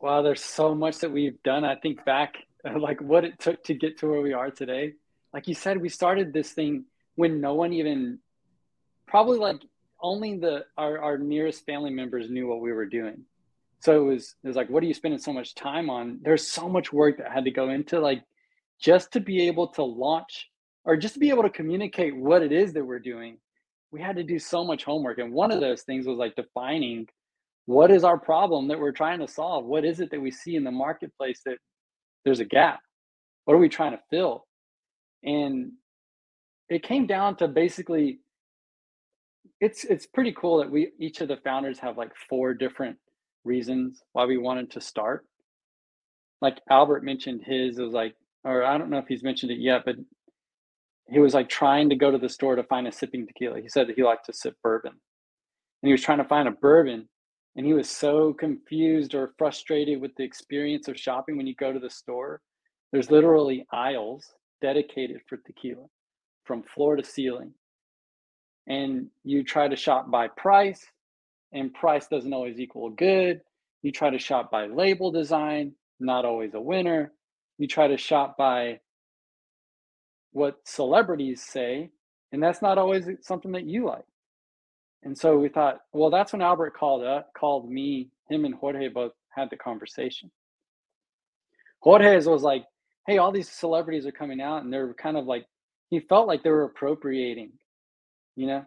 Wow, 0.00 0.20
there's 0.20 0.44
so 0.44 0.74
much 0.74 0.98
that 0.98 1.10
we've 1.10 1.42
done. 1.42 1.64
I 1.64 1.76
think 1.76 2.04
back, 2.04 2.34
like 2.78 3.00
what 3.00 3.24
it 3.24 3.38
took 3.38 3.64
to 3.64 3.74
get 3.74 3.98
to 4.00 4.06
where 4.06 4.20
we 4.20 4.34
are 4.34 4.50
today. 4.50 4.92
Like 5.32 5.48
you 5.48 5.54
said, 5.54 5.80
we 5.80 5.88
started 5.88 6.34
this 6.34 6.52
thing 6.52 6.84
when 7.14 7.40
no 7.40 7.54
one 7.54 7.72
even, 7.72 8.18
probably 9.06 9.38
like 9.38 9.62
only 9.98 10.36
the 10.36 10.66
our, 10.76 10.98
our 10.98 11.16
nearest 11.16 11.64
family 11.64 11.90
members 11.90 12.28
knew 12.28 12.46
what 12.46 12.60
we 12.60 12.72
were 12.72 12.84
doing. 12.84 13.24
So 13.80 14.00
it 14.00 14.04
was 14.04 14.34
it 14.42 14.46
was 14.46 14.56
like, 14.56 14.70
what 14.70 14.82
are 14.82 14.86
you 14.86 14.94
spending 14.94 15.20
so 15.20 15.32
much 15.32 15.54
time 15.54 15.90
on? 15.90 16.18
There's 16.22 16.46
so 16.46 16.68
much 16.68 16.92
work 16.92 17.18
that 17.18 17.30
had 17.30 17.44
to 17.44 17.50
go 17.50 17.70
into 17.70 18.00
like 18.00 18.22
just 18.80 19.12
to 19.12 19.20
be 19.20 19.46
able 19.46 19.68
to 19.68 19.84
launch 19.84 20.48
or 20.84 20.96
just 20.96 21.14
to 21.14 21.20
be 21.20 21.30
able 21.30 21.42
to 21.42 21.50
communicate 21.50 22.16
what 22.16 22.42
it 22.42 22.52
is 22.52 22.72
that 22.72 22.84
we're 22.84 22.98
doing. 22.98 23.38
We 23.90 24.00
had 24.00 24.16
to 24.16 24.22
do 24.22 24.38
so 24.38 24.64
much 24.64 24.84
homework. 24.84 25.18
And 25.18 25.32
one 25.32 25.50
of 25.50 25.60
those 25.60 25.82
things 25.82 26.06
was 26.06 26.18
like 26.18 26.34
defining 26.36 27.06
what 27.66 27.90
is 27.90 28.04
our 28.04 28.18
problem 28.18 28.68
that 28.68 28.78
we're 28.78 28.92
trying 28.92 29.18
to 29.20 29.28
solve? 29.28 29.64
What 29.64 29.84
is 29.84 30.00
it 30.00 30.10
that 30.12 30.20
we 30.20 30.30
see 30.30 30.54
in 30.54 30.64
the 30.64 30.70
marketplace 30.70 31.40
that 31.46 31.58
there's 32.24 32.40
a 32.40 32.44
gap? 32.44 32.80
What 33.44 33.54
are 33.54 33.58
we 33.58 33.68
trying 33.68 33.92
to 33.92 34.00
fill? 34.10 34.46
And 35.24 35.72
it 36.68 36.82
came 36.82 37.06
down 37.06 37.36
to 37.36 37.48
basically 37.48 38.20
it's 39.60 39.84
it's 39.84 40.06
pretty 40.06 40.32
cool 40.32 40.58
that 40.58 40.70
we 40.70 40.92
each 40.98 41.20
of 41.20 41.28
the 41.28 41.38
founders 41.38 41.78
have 41.78 41.96
like 41.96 42.12
four 42.28 42.54
different 42.54 42.98
reasons 43.46 44.02
why 44.12 44.24
we 44.26 44.36
wanted 44.36 44.70
to 44.72 44.80
start. 44.80 45.24
Like 46.42 46.60
Albert 46.68 47.04
mentioned 47.04 47.42
his, 47.44 47.78
it 47.78 47.82
was 47.82 47.92
like, 47.92 48.14
or 48.44 48.64
I 48.64 48.76
don't 48.76 48.90
know 48.90 48.98
if 48.98 49.08
he's 49.08 49.22
mentioned 49.22 49.52
it 49.52 49.58
yet, 49.58 49.82
but 49.84 49.96
he 51.08 51.18
was 51.18 51.34
like 51.34 51.48
trying 51.48 51.88
to 51.90 51.96
go 51.96 52.10
to 52.10 52.18
the 52.18 52.28
store 52.28 52.56
to 52.56 52.64
find 52.64 52.86
a 52.86 52.92
sipping 52.92 53.26
tequila. 53.26 53.60
He 53.60 53.68
said 53.68 53.88
that 53.88 53.96
he 53.96 54.02
liked 54.02 54.26
to 54.26 54.32
sip 54.32 54.56
bourbon. 54.62 54.92
And 54.92 55.88
he 55.88 55.92
was 55.92 56.02
trying 56.02 56.18
to 56.18 56.24
find 56.24 56.48
a 56.48 56.52
bourbon 56.52 57.08
and 57.56 57.64
he 57.64 57.72
was 57.72 57.88
so 57.88 58.34
confused 58.34 59.14
or 59.14 59.32
frustrated 59.38 60.00
with 60.00 60.14
the 60.16 60.24
experience 60.24 60.88
of 60.88 60.98
shopping 60.98 61.36
when 61.36 61.46
you 61.46 61.54
go 61.54 61.72
to 61.72 61.78
the 61.78 61.88
store. 61.88 62.42
There's 62.92 63.10
literally 63.10 63.66
aisles 63.72 64.26
dedicated 64.60 65.20
for 65.26 65.38
tequila 65.38 65.86
from 66.44 66.62
floor 66.62 66.96
to 66.96 67.04
ceiling. 67.04 67.52
And 68.68 69.06
you 69.24 69.42
try 69.42 69.68
to 69.68 69.76
shop 69.76 70.10
by 70.10 70.28
price, 70.28 70.84
and 71.52 71.72
price 71.72 72.08
doesn't 72.08 72.32
always 72.32 72.58
equal 72.58 72.90
good. 72.90 73.40
You 73.82 73.92
try 73.92 74.10
to 74.10 74.18
shop 74.18 74.50
by 74.50 74.66
label 74.66 75.10
design, 75.10 75.72
not 76.00 76.24
always 76.24 76.54
a 76.54 76.60
winner. 76.60 77.12
You 77.58 77.66
try 77.66 77.88
to 77.88 77.96
shop 77.96 78.36
by 78.36 78.80
what 80.32 80.58
celebrities 80.64 81.42
say, 81.42 81.90
and 82.32 82.42
that's 82.42 82.60
not 82.60 82.78
always 82.78 83.08
something 83.22 83.52
that 83.52 83.64
you 83.64 83.86
like. 83.86 84.04
And 85.02 85.16
so 85.16 85.38
we 85.38 85.48
thought, 85.48 85.78
well, 85.92 86.10
that's 86.10 86.32
when 86.32 86.42
Albert 86.42 86.76
called 86.76 87.04
up, 87.04 87.32
called 87.32 87.70
me, 87.70 88.10
him 88.28 88.44
and 88.44 88.54
Jorge 88.54 88.88
both 88.88 89.12
had 89.30 89.48
the 89.50 89.56
conversation. 89.56 90.30
Jorge 91.80 92.16
was 92.26 92.42
like, 92.42 92.64
hey, 93.06 93.18
all 93.18 93.30
these 93.30 93.48
celebrities 93.48 94.04
are 94.04 94.12
coming 94.12 94.40
out 94.40 94.64
and 94.64 94.72
they're 94.72 94.92
kind 94.94 95.16
of 95.16 95.26
like, 95.26 95.46
he 95.90 96.00
felt 96.00 96.26
like 96.26 96.42
they 96.42 96.50
were 96.50 96.64
appropriating, 96.64 97.52
you 98.34 98.48
know? 98.48 98.64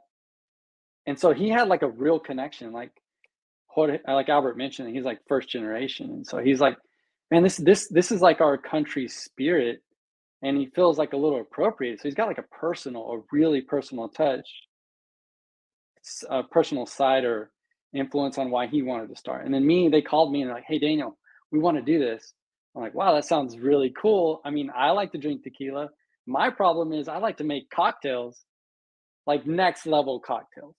And 1.10 1.20
so 1.20 1.34
he 1.34 1.50
had 1.50 1.68
like 1.68 1.82
a 1.82 1.90
real 1.90 2.20
connection, 2.20 2.72
like 2.72 2.92
Jorge, 3.68 4.00
uh, 4.08 4.14
like 4.14 4.30
Albert 4.30 4.58
mentioned, 4.58 4.96
he's 4.96 5.04
like 5.04 5.20
first 5.28 5.50
generation. 5.50 6.12
And 6.12 6.26
so 6.26 6.38
he's 6.38 6.62
like, 6.62 6.78
man, 7.32 7.44
this, 7.44 7.58
this, 7.58 7.88
this 7.90 8.12
is 8.12 8.22
like 8.22 8.42
our 8.42 8.58
country's 8.58 9.16
spirit. 9.16 9.82
And 10.44 10.56
he 10.56 10.68
feels 10.68 11.00
like 11.00 11.14
a 11.14 11.18
little 11.18 11.42
appropriate 11.42 12.00
So 12.00 12.04
he's 12.08 12.16
got 12.16 12.28
like 12.28 12.38
a 12.38 12.44
personal, 12.44 13.12
a 13.12 13.22
really 13.36 13.62
personal 13.62 14.08
touch 14.10 14.48
a 16.30 16.44
personal 16.44 16.86
side 16.86 17.26
or 17.26 17.52
influence 17.94 18.38
on 18.38 18.52
why 18.52 18.68
he 18.68 18.82
wanted 18.82 19.10
to 19.10 19.16
start. 19.16 19.46
And 19.46 19.54
then 19.54 19.66
me, 19.66 19.90
they 19.90 20.02
called 20.02 20.32
me 20.32 20.44
and 20.44 20.52
like, 20.52 20.66
hey, 20.68 20.80
Daniel, 20.80 21.18
we 21.52 21.60
want 21.60 21.78
to 21.78 21.84
do 21.84 22.00
this. 22.00 22.34
I'm 22.76 22.84
like, 22.84 22.94
wow, 22.94 23.14
that 23.16 23.26
sounds 23.26 23.58
really 23.58 23.94
cool. 24.00 24.42
I 24.46 24.52
mean, 24.52 24.72
I 24.76 24.92
like 24.92 25.12
to 25.14 25.18
drink 25.18 25.44
tequila. 25.44 25.90
My 26.28 26.50
problem 26.50 26.94
is 26.94 27.08
I 27.08 27.18
like 27.18 27.38
to 27.38 27.44
make 27.44 27.70
cocktails, 27.70 28.46
like 29.26 29.48
next 29.48 29.88
level 29.88 30.20
cocktails. 30.20 30.76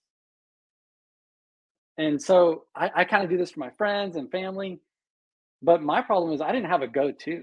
And 2.01 2.21
so 2.21 2.65
I, 2.75 2.91
I 2.97 3.05
kind 3.05 3.23
of 3.23 3.29
do 3.29 3.37
this 3.37 3.51
for 3.51 3.61
my 3.61 3.69
friends 3.77 4.17
and 4.17 4.31
family. 4.31 4.81
But 5.61 5.83
my 5.83 6.01
problem 6.01 6.33
is 6.33 6.41
I 6.41 6.51
didn't 6.51 6.71
have 6.71 6.81
a 6.81 6.87
go 6.89 7.13
to. 7.13 7.43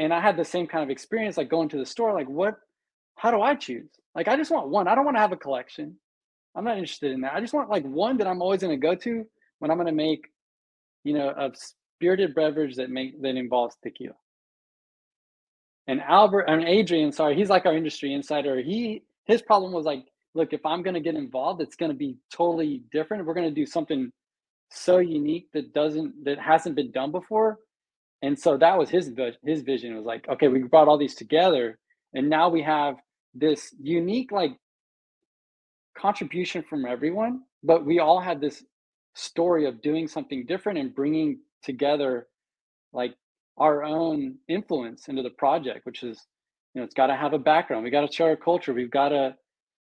And 0.00 0.10
I 0.12 0.22
had 0.22 0.38
the 0.38 0.44
same 0.44 0.66
kind 0.66 0.82
of 0.82 0.88
experience, 0.88 1.36
like 1.36 1.50
going 1.50 1.68
to 1.68 1.76
the 1.76 1.84
store, 1.84 2.14
like, 2.14 2.28
what, 2.28 2.54
how 3.16 3.30
do 3.30 3.42
I 3.42 3.56
choose? 3.56 3.90
Like, 4.14 4.26
I 4.26 4.36
just 4.36 4.50
want 4.50 4.68
one. 4.68 4.88
I 4.88 4.94
don't 4.94 5.04
want 5.04 5.18
to 5.18 5.20
have 5.20 5.32
a 5.32 5.36
collection. 5.36 5.96
I'm 6.56 6.64
not 6.64 6.78
interested 6.78 7.12
in 7.12 7.20
that. 7.20 7.34
I 7.34 7.40
just 7.40 7.52
want 7.52 7.68
like 7.68 7.84
one 7.84 8.16
that 8.16 8.26
I'm 8.26 8.40
always 8.40 8.62
going 8.62 8.80
to 8.80 8.86
go 8.86 8.94
to 8.94 9.26
when 9.58 9.70
I'm 9.70 9.76
going 9.76 9.86
to 9.86 9.92
make, 9.92 10.24
you 11.04 11.12
know, 11.12 11.28
a 11.28 11.50
spirited 11.98 12.34
beverage 12.34 12.76
that 12.76 12.88
make 12.90 13.20
that 13.20 13.36
involves 13.36 13.76
tequila. 13.82 14.14
And 15.88 16.00
Albert 16.00 16.44
and 16.44 16.64
Adrian, 16.64 17.12
sorry, 17.12 17.36
he's 17.36 17.50
like 17.50 17.66
our 17.66 17.76
industry 17.76 18.14
insider. 18.14 18.62
He 18.62 19.02
his 19.26 19.42
problem 19.42 19.72
was 19.72 19.84
like, 19.84 20.06
look, 20.34 20.52
if 20.52 20.64
I'm 20.66 20.82
going 20.82 20.94
to 20.94 21.00
get 21.00 21.14
involved, 21.14 21.60
it's 21.60 21.76
going 21.76 21.90
to 21.90 21.96
be 21.96 22.16
totally 22.32 22.82
different. 22.92 23.24
We're 23.24 23.34
going 23.34 23.48
to 23.48 23.54
do 23.54 23.66
something 23.66 24.10
so 24.70 24.98
unique 24.98 25.48
that 25.52 25.72
doesn't 25.72 26.24
that 26.24 26.38
hasn't 26.38 26.74
been 26.74 26.90
done 26.90 27.12
before. 27.12 27.58
And 28.22 28.38
so 28.38 28.56
that 28.56 28.78
was 28.78 28.90
his 28.90 29.12
his 29.44 29.62
vision. 29.62 29.92
It 29.92 29.96
was 29.96 30.04
like, 30.04 30.28
okay, 30.28 30.48
we 30.48 30.62
brought 30.62 30.88
all 30.88 30.98
these 30.98 31.14
together, 31.14 31.78
and 32.14 32.28
now 32.28 32.48
we 32.48 32.62
have 32.62 32.96
this 33.34 33.74
unique 33.80 34.32
like 34.32 34.56
contribution 35.96 36.64
from 36.68 36.86
everyone, 36.86 37.42
but 37.62 37.84
we 37.84 37.98
all 38.00 38.20
had 38.20 38.40
this 38.40 38.64
story 39.14 39.66
of 39.66 39.80
doing 39.80 40.08
something 40.08 40.44
different 40.46 40.78
and 40.78 40.94
bringing 40.94 41.38
together 41.62 42.26
like 42.92 43.14
our 43.56 43.84
own 43.84 44.36
influence 44.48 45.08
into 45.08 45.22
the 45.22 45.30
project, 45.30 45.86
which 45.86 46.02
is, 46.02 46.20
you 46.74 46.80
know, 46.80 46.84
it's 46.84 46.94
got 46.94 47.06
to 47.06 47.16
have 47.16 47.32
a 47.32 47.38
background. 47.38 47.84
We 47.84 47.90
got 47.90 48.08
to 48.08 48.12
share 48.12 48.28
our 48.30 48.36
culture. 48.36 48.72
We've 48.72 48.90
got 48.90 49.10
to 49.10 49.36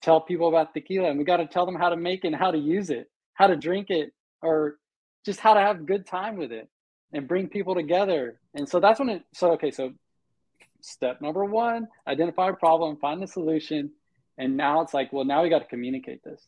tell 0.03 0.21
people 0.21 0.49
about 0.49 0.75
tequila 0.75 1.09
and 1.09 1.19
we 1.19 1.25
got 1.25 1.39
to 1.39 1.47
tell 1.47 1.65
them 1.65 1.77
how 1.77 1.89
to 1.89 1.97
make 1.97 2.25
it 2.25 2.29
and 2.29 2.37
how 2.37 2.51
to 2.51 2.59
use 2.59 2.91
it, 2.91 3.11
how 3.35 3.47
to 3.47 3.57
drink 3.57 3.89
it, 3.91 4.13
or 4.43 4.77
just 5.25 5.41
how 5.41 5.55
to 5.55 5.61
have 5.61 5.81
a 5.81 5.83
good 5.83 6.07
time 6.07 6.37
with 6.37 6.53
it 6.53 6.69
and 7.13 7.29
bring 7.29 7.49
people 7.49 7.75
together. 7.75 8.41
And 8.55 8.69
so 8.69 8.81
that's 8.81 8.99
when 8.99 9.09
it, 9.09 9.23
so, 9.33 9.53
okay, 9.53 9.71
so 9.71 9.93
step 10.81 11.21
number 11.21 11.45
one, 11.45 11.89
identify 12.07 12.49
a 12.51 12.55
problem, 12.55 12.97
find 12.97 13.23
the 13.23 13.27
solution, 13.27 13.91
and 14.39 14.57
now 14.57 14.81
it's 14.81 14.95
like, 14.95 15.13
well, 15.13 15.25
now 15.25 15.43
we 15.43 15.49
got 15.49 15.61
to 15.61 15.67
communicate 15.67 16.25
this. 16.25 16.43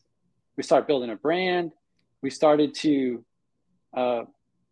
We 0.57 0.63
start 0.63 0.87
building 0.87 1.09
a 1.09 1.15
brand. 1.15 1.71
We 2.21 2.29
started 2.29 2.73
to 2.75 3.23
uh, 3.95 4.23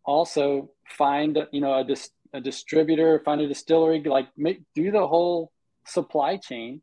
also 0.04 0.70
find, 0.88 1.38
you 1.52 1.60
know, 1.60 1.78
a, 1.78 1.84
dis- 1.84 2.10
a 2.32 2.40
distributor, 2.40 3.22
find 3.24 3.40
a 3.40 3.48
distillery, 3.48 4.02
like 4.02 4.28
make, 4.36 4.62
do 4.74 4.90
the 4.90 5.06
whole 5.06 5.52
supply 5.86 6.36
chain. 6.36 6.82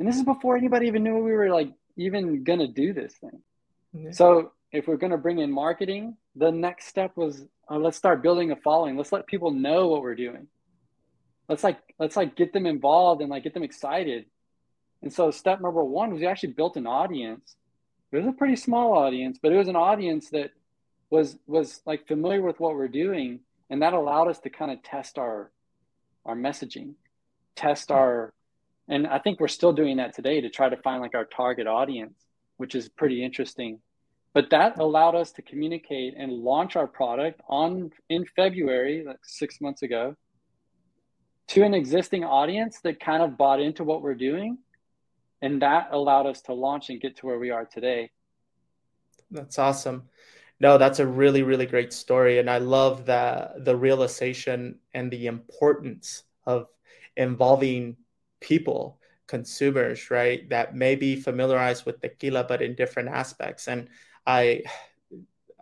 And 0.00 0.08
this 0.08 0.16
is 0.16 0.24
before 0.24 0.56
anybody 0.56 0.88
even 0.88 1.04
knew 1.04 1.18
we 1.18 1.30
were 1.30 1.50
like 1.50 1.72
even 1.96 2.42
gonna 2.42 2.66
do 2.66 2.92
this 2.92 3.14
thing. 3.14 3.40
Mm-hmm. 3.94 4.10
So 4.10 4.50
if 4.72 4.88
we're 4.88 4.96
gonna 4.96 5.18
bring 5.18 5.38
in 5.38 5.52
marketing, 5.52 6.16
the 6.34 6.50
next 6.50 6.86
step 6.86 7.12
was 7.14 7.46
uh, 7.70 7.76
let's 7.76 7.96
start 7.96 8.20
building 8.20 8.50
a 8.50 8.56
following. 8.56 8.96
Let's 8.96 9.12
let 9.12 9.28
people 9.28 9.52
know 9.52 9.86
what 9.86 10.02
we're 10.02 10.16
doing. 10.16 10.48
Let's 11.48 11.62
like 11.62 11.78
let's 12.00 12.16
like 12.16 12.34
get 12.34 12.52
them 12.52 12.66
involved 12.66 13.20
and 13.20 13.30
like 13.30 13.44
get 13.44 13.54
them 13.54 13.62
excited 13.62 14.24
and 15.02 15.12
so 15.12 15.30
step 15.30 15.60
number 15.60 15.82
one 15.82 16.12
was 16.12 16.20
we 16.20 16.26
actually 16.26 16.52
built 16.52 16.76
an 16.76 16.86
audience. 16.86 17.56
It 18.12 18.18
was 18.18 18.26
a 18.26 18.32
pretty 18.32 18.56
small 18.56 18.92
audience, 18.92 19.38
but 19.40 19.52
it 19.52 19.56
was 19.56 19.68
an 19.68 19.76
audience 19.76 20.30
that 20.30 20.50
was 21.10 21.38
was 21.46 21.80
like 21.86 22.06
familiar 22.06 22.42
with 22.42 22.60
what 22.60 22.74
we're 22.74 22.88
doing, 22.88 23.40
and 23.70 23.82
that 23.82 23.92
allowed 23.92 24.28
us 24.28 24.38
to 24.40 24.50
kind 24.50 24.70
of 24.70 24.82
test 24.82 25.18
our 25.18 25.50
our 26.26 26.36
messaging, 26.36 26.94
test 27.56 27.90
our, 27.90 28.34
and 28.90 29.06
I 29.06 29.20
think 29.20 29.38
we're 29.38 29.48
still 29.48 29.72
doing 29.72 29.98
that 29.98 30.14
today 30.14 30.40
to 30.40 30.50
try 30.50 30.68
to 30.68 30.76
find 30.76 31.00
like 31.00 31.14
our 31.14 31.24
target 31.24 31.68
audience, 31.68 32.26
which 32.56 32.74
is 32.74 32.88
pretty 32.88 33.24
interesting. 33.24 33.80
But 34.34 34.50
that 34.50 34.78
allowed 34.78 35.14
us 35.14 35.30
to 35.32 35.42
communicate 35.42 36.14
and 36.18 36.32
launch 36.32 36.74
our 36.74 36.88
product 36.88 37.40
on 37.48 37.92
in 38.08 38.26
February, 38.34 39.04
like 39.06 39.20
six 39.22 39.60
months 39.60 39.82
ago, 39.82 40.16
to 41.48 41.62
an 41.62 41.72
existing 41.72 42.24
audience 42.24 42.80
that 42.82 42.98
kind 42.98 43.22
of 43.22 43.38
bought 43.38 43.60
into 43.60 43.84
what 43.84 44.02
we're 44.02 44.14
doing. 44.14 44.58
And 45.40 45.62
that 45.62 45.90
allowed 45.92 46.26
us 46.26 46.42
to 46.42 46.52
launch 46.52 46.90
and 46.90 47.00
get 47.00 47.16
to 47.18 47.26
where 47.26 47.38
we 47.38 47.50
are 47.50 47.64
today. 47.64 48.10
That's 49.30 49.58
awesome. 49.58 50.08
No 50.58 50.78
that's 50.78 50.98
a 50.98 51.06
really 51.06 51.44
really 51.44 51.66
great 51.66 51.92
story. 51.92 52.40
And 52.40 52.50
i 52.50 52.58
love 52.58 53.06
the 53.06 53.52
the 53.58 53.76
realization 53.76 54.80
and 54.92 55.12
the 55.12 55.26
importance 55.28 56.24
of 56.44 56.66
involving 57.16 57.96
people 58.40 58.98
consumers 59.26 60.10
right 60.10 60.48
that 60.48 60.74
may 60.74 60.96
be 60.96 61.14
familiarized 61.14 61.86
with 61.86 62.00
tequila 62.00 62.44
but 62.44 62.62
in 62.62 62.74
different 62.74 63.08
aspects 63.08 63.68
and 63.68 63.88
i 64.26 64.60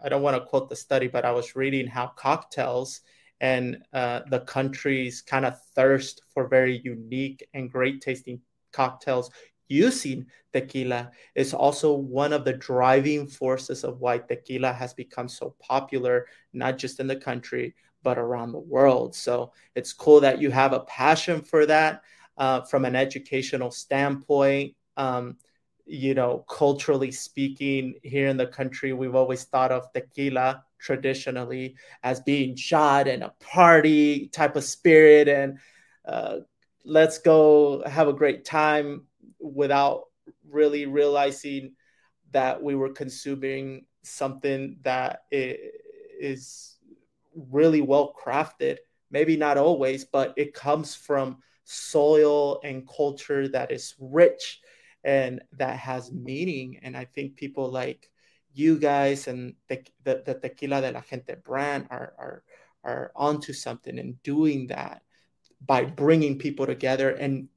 i 0.02 0.08
don't 0.08 0.22
want 0.22 0.36
to 0.36 0.48
quote 0.48 0.68
the 0.68 0.76
study 0.76 1.06
but 1.06 1.24
i 1.24 1.30
was 1.30 1.56
reading 1.56 1.86
how 1.86 2.06
cocktails 2.06 3.00
and 3.40 3.78
uh, 3.92 4.20
the 4.30 4.40
country's 4.40 5.22
kind 5.22 5.44
of 5.44 5.60
thirst 5.76 6.22
for 6.34 6.48
very 6.48 6.80
unique 6.82 7.46
and 7.54 7.70
great 7.70 8.00
tasting 8.00 8.40
cocktails 8.72 9.30
using 9.68 10.26
tequila 10.52 11.10
is 11.34 11.54
also 11.54 11.92
one 11.94 12.32
of 12.32 12.44
the 12.44 12.54
driving 12.54 13.26
forces 13.26 13.84
of 13.84 14.00
why 14.00 14.18
tequila 14.18 14.72
has 14.72 14.94
become 14.94 15.28
so 15.28 15.54
popular, 15.60 16.26
not 16.52 16.78
just 16.78 17.00
in 17.00 17.06
the 17.06 17.16
country, 17.16 17.74
but 18.02 18.18
around 18.18 18.52
the 18.52 18.58
world. 18.58 19.14
So 19.14 19.52
it's 19.74 19.92
cool 19.92 20.20
that 20.20 20.40
you 20.40 20.50
have 20.50 20.72
a 20.72 20.80
passion 20.80 21.42
for 21.42 21.66
that 21.66 22.02
uh, 22.38 22.62
from 22.62 22.84
an 22.84 22.96
educational 22.96 23.70
standpoint. 23.70 24.74
Um, 24.96 25.36
you 25.84 26.14
know, 26.14 26.44
culturally 26.48 27.10
speaking, 27.10 27.94
here 28.02 28.28
in 28.28 28.36
the 28.36 28.46
country, 28.46 28.92
we've 28.92 29.14
always 29.14 29.44
thought 29.44 29.72
of 29.72 29.90
tequila 29.92 30.62
traditionally 30.78 31.74
as 32.02 32.20
being 32.20 32.54
shot 32.54 33.08
and 33.08 33.22
a 33.22 33.34
party 33.40 34.28
type 34.28 34.56
of 34.56 34.64
spirit 34.64 35.28
and 35.28 35.58
uh, 36.04 36.36
let's 36.84 37.18
go 37.18 37.82
have 37.84 38.08
a 38.08 38.12
great 38.12 38.44
time 38.44 39.02
without 39.40 40.04
really 40.48 40.86
realizing 40.86 41.72
that 42.32 42.62
we 42.62 42.74
were 42.74 42.90
consuming 42.90 43.84
something 44.02 44.76
that 44.82 45.22
is 45.30 46.76
really 47.34 47.80
well 47.80 48.14
crafted 48.14 48.78
maybe 49.10 49.36
not 49.36 49.58
always 49.58 50.04
but 50.04 50.32
it 50.36 50.54
comes 50.54 50.94
from 50.94 51.38
soil 51.70 52.60
and 52.64 52.88
culture 52.88 53.46
that 53.48 53.70
is 53.70 53.94
rich 54.00 54.60
and 55.04 55.42
that 55.52 55.76
has 55.76 56.10
meaning. 56.10 56.80
And 56.82 56.96
i 56.96 57.04
think 57.04 57.36
people 57.36 57.70
like 57.70 58.10
you 58.54 58.78
guys 58.78 59.28
and 59.28 59.54
the, 59.68 59.84
the, 60.04 60.22
the 60.24 60.34
tequila 60.34 60.80
de 60.80 60.92
la 60.92 61.02
gente 61.08 61.36
brand 61.44 61.86
are, 61.90 62.14
are 62.18 62.42
are 62.84 63.12
onto 63.14 63.52
something 63.52 63.98
and 63.98 64.22
doing 64.22 64.68
that 64.68 65.02
by 65.66 65.84
bringing 65.84 66.38
people 66.38 66.64
together. 66.64 67.10
And 67.10 67.48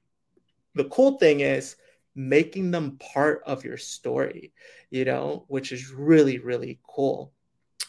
the 0.76 0.86
cool 0.86 1.18
thing 1.18 1.40
is 1.40 1.78
making 2.16 2.72
them 2.72 2.98
part 3.14 3.42
of 3.46 3.64
your 3.64 3.78
story 3.78 4.52
you 4.90 5.06
know 5.06 5.46
which 5.48 5.72
is 5.72 5.90
really 5.92 6.40
really 6.40 6.80
cool. 6.86 7.32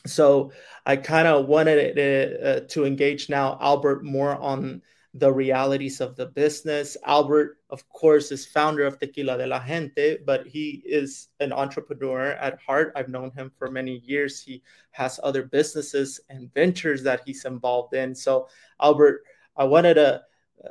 So 0.06 0.52
i 0.86 0.94
kind 0.96 1.26
of 1.26 1.46
wanted 1.46 1.98
uh, 1.98 2.60
to 2.68 2.84
engage 2.84 3.28
now 3.28 3.58
albert 3.60 4.04
more 4.04 4.36
on 4.36 4.82
the 5.14 5.32
realities 5.32 6.00
of 6.00 6.16
the 6.16 6.26
business. 6.26 6.96
Albert, 7.04 7.58
of 7.68 7.86
course, 7.90 8.32
is 8.32 8.46
founder 8.46 8.86
of 8.86 8.98
Tequila 8.98 9.36
de 9.36 9.46
la 9.46 9.62
Gente, 9.64 10.18
but 10.24 10.46
he 10.46 10.82
is 10.86 11.28
an 11.40 11.52
entrepreneur 11.52 12.32
at 12.32 12.58
heart. 12.60 12.92
I've 12.96 13.10
known 13.10 13.30
him 13.32 13.52
for 13.58 13.70
many 13.70 13.98
years. 14.06 14.42
He 14.42 14.62
has 14.92 15.20
other 15.22 15.42
businesses 15.42 16.20
and 16.30 16.52
ventures 16.54 17.02
that 17.02 17.22
he's 17.26 17.44
involved 17.44 17.94
in. 17.94 18.14
So, 18.14 18.48
Albert, 18.80 19.22
I 19.54 19.64
wanted 19.64 19.94
to 19.94 20.22
uh, 20.64 20.68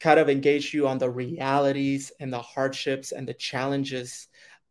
kind 0.00 0.18
of 0.18 0.30
engage 0.30 0.72
you 0.72 0.88
on 0.88 0.96
the 0.96 1.10
realities 1.10 2.10
and 2.20 2.32
the 2.32 2.40
hardships 2.40 3.12
and 3.12 3.28
the 3.28 3.34
challenges 3.34 4.28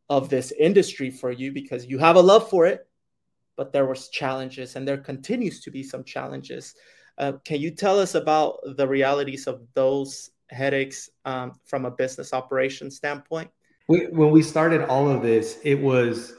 of 0.10 0.30
this 0.30 0.52
industry 0.54 1.12
for 1.12 1.32
you 1.32 1.52
because 1.52 1.86
you 1.86 2.00
have 2.00 2.16
a 2.16 2.22
love 2.22 2.50
for 2.50 2.66
it 2.66 2.88
but 3.58 3.74
there 3.74 3.86
was 3.86 4.08
challenges 4.08 4.76
and 4.76 4.88
there 4.88 4.98
continues 4.98 5.60
to 5.60 5.72
be 5.72 5.84
some 5.84 6.04
challenges 6.04 6.76
uh, 7.18 7.34
can 7.44 7.60
you 7.60 7.72
tell 7.72 8.00
us 8.00 8.16
about 8.16 8.60
the 8.78 8.88
realities 8.88 9.48
of 9.48 9.62
those 9.74 10.32
headaches 10.50 11.10
um, 11.26 11.60
from 11.66 11.86
a 11.86 11.92
business 11.92 12.34
operation 12.34 12.92
standpoint? 12.92 13.50
We, 13.88 14.08
when 14.08 14.32
we 14.32 14.44
started 14.44 14.84
all 14.84 15.10
of 15.10 15.22
this, 15.22 15.60
it 15.64 15.76
was 15.76 16.34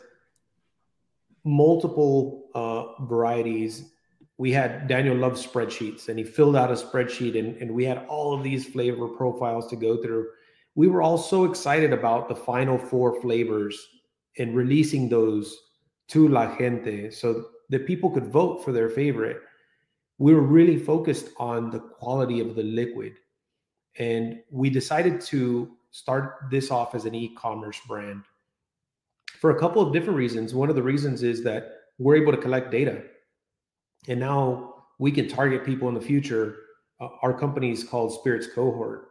multiple 1.44 2.50
uh, 2.54 3.04
varieties. 3.04 3.90
We 4.36 4.52
had 4.52 4.86
Daniel 4.86 5.16
loves 5.16 5.44
spreadsheets, 5.44 6.08
and 6.08 6.18
he 6.18 6.24
filled 6.24 6.56
out 6.56 6.70
a 6.70 6.74
spreadsheet, 6.74 7.38
and, 7.38 7.56
and 7.56 7.72
we 7.72 7.84
had 7.84 8.06
all 8.06 8.32
of 8.32 8.44
these 8.44 8.66
flavor 8.66 9.08
profiles 9.08 9.66
to 9.68 9.76
go 9.76 10.00
through. 10.00 10.28
We 10.74 10.88
were 10.88 11.02
all 11.02 11.18
so 11.18 11.44
excited 11.44 11.92
about 11.92 12.28
the 12.28 12.36
final 12.36 12.78
four 12.78 13.20
flavors 13.20 13.76
and 14.38 14.54
releasing 14.54 15.08
those 15.08 15.56
to 16.08 16.28
La 16.28 16.56
Gente 16.56 17.10
so 17.10 17.46
that 17.70 17.86
people 17.86 18.10
could 18.10 18.26
vote 18.26 18.64
for 18.64 18.72
their 18.72 18.88
favorite 18.88 19.42
we 20.18 20.34
were 20.34 20.42
really 20.42 20.76
focused 20.76 21.30
on 21.38 21.70
the 21.70 21.78
quality 21.78 22.40
of 22.40 22.54
the 22.54 22.62
liquid. 22.62 23.14
And 23.98 24.40
we 24.50 24.68
decided 24.70 25.20
to 25.22 25.70
start 25.90 26.46
this 26.50 26.70
off 26.70 26.94
as 26.94 27.04
an 27.04 27.14
e 27.14 27.34
commerce 27.34 27.80
brand 27.86 28.24
for 29.40 29.50
a 29.50 29.58
couple 29.58 29.80
of 29.80 29.92
different 29.92 30.16
reasons. 30.16 30.54
One 30.54 30.68
of 30.68 30.76
the 30.76 30.82
reasons 30.82 31.22
is 31.22 31.42
that 31.44 31.72
we're 31.98 32.16
able 32.16 32.32
to 32.32 32.38
collect 32.38 32.70
data. 32.70 33.02
And 34.08 34.20
now 34.20 34.74
we 34.98 35.10
can 35.12 35.28
target 35.28 35.64
people 35.64 35.88
in 35.88 35.94
the 35.94 36.00
future. 36.00 36.56
Uh, 37.00 37.08
our 37.22 37.32
company 37.32 37.70
is 37.70 37.84
called 37.84 38.12
Spirits 38.12 38.48
Cohort. 38.52 39.08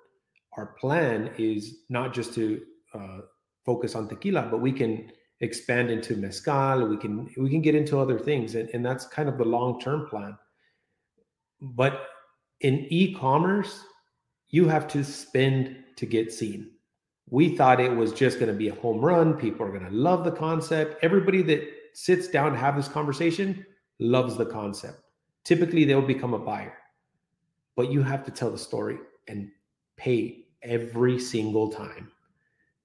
Our 0.57 0.67
plan 0.79 1.31
is 1.37 1.83
not 1.89 2.13
just 2.13 2.33
to 2.35 2.61
uh, 2.93 3.19
focus 3.65 3.95
on 3.95 4.07
tequila, 4.07 4.47
but 4.49 4.59
we 4.59 4.71
can 4.71 5.11
expand 5.41 5.91
into 5.91 6.15
mezcal. 6.15 6.87
We 6.87 6.97
can 6.97 7.29
we 7.37 7.49
can 7.49 7.61
get 7.61 7.75
into 7.75 7.99
other 7.99 8.17
things, 8.17 8.55
and, 8.55 8.69
and 8.69 8.83
that's 8.83 9.05
kind 9.05 9.29
of 9.29 9.37
the 9.37 9.45
long 9.45 9.79
term 9.79 10.07
plan. 10.07 10.37
But 11.61 12.07
in 12.61 12.87
e-commerce, 12.89 13.83
you 14.49 14.67
have 14.67 14.87
to 14.89 15.03
spend 15.03 15.75
to 15.95 16.05
get 16.05 16.31
seen. 16.31 16.71
We 17.29 17.55
thought 17.55 17.79
it 17.79 17.93
was 17.93 18.13
just 18.13 18.39
going 18.39 18.51
to 18.51 18.57
be 18.57 18.69
a 18.69 18.75
home 18.75 19.01
run. 19.01 19.33
People 19.33 19.65
are 19.65 19.71
going 19.71 19.85
to 19.85 19.95
love 19.95 20.23
the 20.23 20.31
concept. 20.31 21.03
Everybody 21.03 21.41
that 21.43 21.67
sits 21.93 22.27
down 22.27 22.53
to 22.53 22.57
have 22.57 22.75
this 22.75 22.87
conversation 22.87 23.65
loves 23.99 24.37
the 24.37 24.45
concept. 24.45 25.01
Typically, 25.43 25.83
they'll 25.83 26.01
become 26.01 26.33
a 26.33 26.39
buyer, 26.39 26.77
but 27.75 27.91
you 27.91 28.01
have 28.01 28.23
to 28.25 28.31
tell 28.31 28.51
the 28.51 28.57
story 28.57 28.97
and 29.27 29.49
pay 29.97 30.45
every 30.61 31.19
single 31.19 31.69
time 31.69 32.11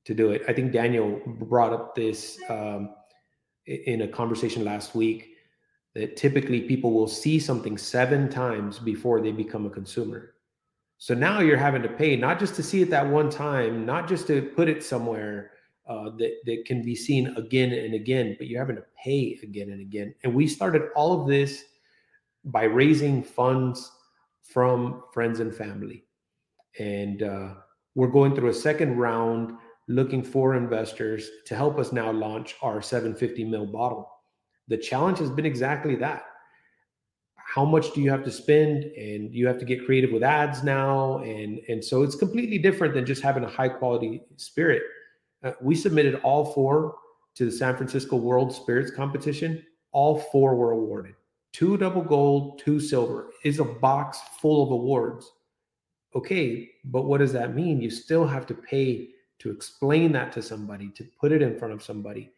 to 0.05 0.15
do 0.15 0.31
it. 0.31 0.43
I 0.49 0.53
think 0.53 0.73
Daniel 0.73 1.21
brought 1.27 1.73
up 1.73 1.95
this 1.95 2.39
um, 2.49 2.95
in 3.67 4.03
a 4.03 4.09
conversation 4.09 4.65
last 4.65 4.95
week 4.95 5.32
that 5.95 6.17
typically 6.17 6.63
people 6.63 6.93
will 6.93 7.09
see 7.09 7.39
something 7.39 7.77
seven 7.77 8.29
times 8.29 8.79
before 8.79 9.21
they 9.21 9.33
become 9.33 9.67
a 9.67 9.71
consumer. 9.71 10.35
So 10.99 11.15
now 11.15 11.41
you're 11.41 11.57
having 11.57 11.83
to 11.83 11.89
pay 11.89 12.17
not 12.17 12.39
just 12.39 12.55
to 12.57 12.63
see 12.63 12.83
it 12.83 12.91
that 12.91 13.07
one 13.07 13.29
time, 13.29 13.85
not 13.85 14.09
just 14.09 14.27
to 14.29 14.43
put 14.55 14.69
it 14.69 14.83
somewhere 14.83 15.51
uh, 15.89 16.11
that, 16.17 16.37
that 16.47 16.65
can 16.65 16.83
be 16.83 16.95
seen 16.95 17.35
again 17.37 17.73
and 17.73 17.95
again, 17.95 18.37
but 18.39 18.47
you're 18.47 18.61
having 18.61 18.77
to 18.77 18.85
pay 19.03 19.39
again 19.43 19.71
and 19.71 19.81
again. 19.81 20.15
And 20.23 20.33
we 20.33 20.47
started 20.47 20.91
all 20.95 21.21
of 21.21 21.27
this 21.27 21.65
by 22.45 22.65
raising 22.65 23.23
funds 23.23 23.91
from 24.43 25.03
friends 25.13 25.41
and 25.41 25.55
family. 25.55 26.05
And 26.79 27.23
uh, 27.23 27.55
we're 27.95 28.09
going 28.09 28.35
through 28.35 28.51
a 28.51 28.55
second 28.55 28.97
round 28.97 29.57
looking 29.89 30.23
for 30.23 30.55
investors 30.55 31.29
to 31.47 31.57
help 31.57 31.79
us 31.79 31.93
now 31.93 32.11
launch 32.11 32.55
our 32.63 32.81
750 32.81 33.45
mil 33.45 33.67
bottle 33.67 34.12
the 34.69 34.77
challenge 34.77 35.19
has 35.19 35.31
been 35.31 35.47
exactly 35.47 35.97
that. 35.97 36.25
How 37.37 37.65
much 37.65 37.93
do 37.93 38.01
you 38.01 38.11
have 38.11 38.25
to 38.25 38.31
spend? 38.31 38.85
And 38.85 39.35
you 39.35 39.47
have 39.47 39.59
to 39.59 39.65
get 39.65 39.85
creative 39.85 40.11
with 40.11 40.23
ads 40.23 40.63
now. 40.63 41.19
And, 41.19 41.61
and 41.69 41.85
so 41.85 42.03
it's 42.03 42.15
completely 42.15 42.59
different 42.59 42.95
than 42.95 43.05
just 43.05 43.23
having 43.23 43.45
a 43.45 43.49
high 43.49 43.69
quality 43.69 44.23
spirit. 44.37 44.83
Uh, 45.45 45.53
we 45.61 45.75
submitted 45.75 46.21
all 46.23 46.47
four 46.53 46.97
to 47.35 47.45
the 47.45 47.53
San 47.53 47.77
Francisco 47.77 48.17
World 48.17 48.55
Spirits 48.55 48.91
Competition. 48.91 49.63
All 49.93 50.19
four 50.19 50.55
were 50.55 50.73
awarded 50.73 51.15
two 51.53 51.77
double 51.77 52.03
gold, 52.03 52.59
two 52.59 52.81
silver. 52.81 53.31
Is 53.45 53.59
a 53.59 53.65
box 53.65 54.21
full 54.41 54.65
of 54.65 54.71
awards. 54.71 55.31
Okay, 56.15 56.71
but 56.85 57.05
what 57.05 57.19
does 57.19 57.33
that 57.33 57.55
mean? 57.55 57.81
You 57.81 57.91
still 57.91 58.27
have 58.27 58.47
to 58.47 58.55
pay 58.55 59.11
to 59.39 59.51
explain 59.51 60.13
that 60.13 60.33
to 60.33 60.43
somebody, 60.43 60.91
to 60.91 61.05
put 61.19 61.33
it 61.33 61.43
in 61.43 61.59
front 61.59 61.75
of 61.75 61.83
somebody. 61.83 62.33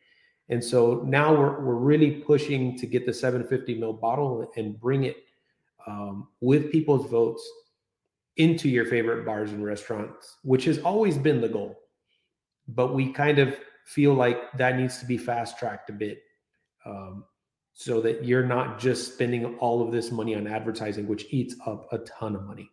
And 0.49 0.63
so 0.63 1.03
now 1.07 1.35
we're, 1.35 1.61
we're 1.61 1.75
really 1.75 2.11
pushing 2.11 2.77
to 2.79 2.87
get 2.87 3.07
the 3.07 3.15
750 3.15 3.75
mil 3.79 3.93
bottle 3.93 4.51
and 4.57 4.79
bring 4.79 5.05
it 5.05 5.17
um, 5.87 6.29
with 6.41 6.71
people's 6.71 7.11
votes 7.11 7.49
into 8.37 8.69
your 8.69 8.85
favorite 8.85 9.25
bars 9.25 9.53
and 9.53 9.65
restaurants, 9.65 10.39
which 10.43 10.65
has 10.65 10.79
always 10.81 11.17
been 11.17 11.41
the 11.41 11.49
goal. 11.49 11.79
But 12.69 12.95
we 12.95 13.13
kind 13.13 13.39
of 13.39 13.57
feel 13.87 14.15
like 14.15 14.53
that 14.59 14.77
needs 14.77 14.99
to 14.99 15.07
be 15.07 15.19
fast 15.19 15.59
tracked 15.59 15.91
a 15.91 15.93
bit 15.93 16.23
um, 16.85 17.25
so 17.75 18.01
that 18.01 18.25
you're 18.25 18.47
not 18.47 18.79
just 18.79 19.15
spending 19.15 19.57
all 19.57 19.83
of 19.83 19.93
this 19.93 20.11
money 20.11 20.35
on 20.35 20.47
advertising, 20.47 21.07
which 21.07 21.27
eats 21.31 21.55
up 21.67 21.93
a 21.93 21.99
ton 21.99 22.35
of 22.35 22.45
money. 22.45 22.71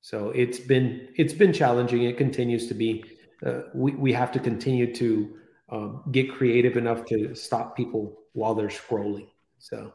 So 0.00 0.30
it's 0.30 0.60
been 0.60 1.08
it's 1.16 1.34
been 1.34 1.52
challenging. 1.52 2.04
It 2.04 2.16
continues 2.16 2.68
to 2.68 2.74
be. 2.74 3.04
Uh, 3.44 3.62
we 3.74 3.92
we 3.92 4.12
have 4.12 4.30
to 4.32 4.38
continue 4.38 4.94
to 4.94 5.36
um, 5.68 6.02
get 6.12 6.32
creative 6.32 6.76
enough 6.76 7.04
to 7.06 7.34
stop 7.34 7.76
people 7.76 8.18
while 8.32 8.54
they're 8.54 8.68
scrolling. 8.68 9.28
So, 9.58 9.92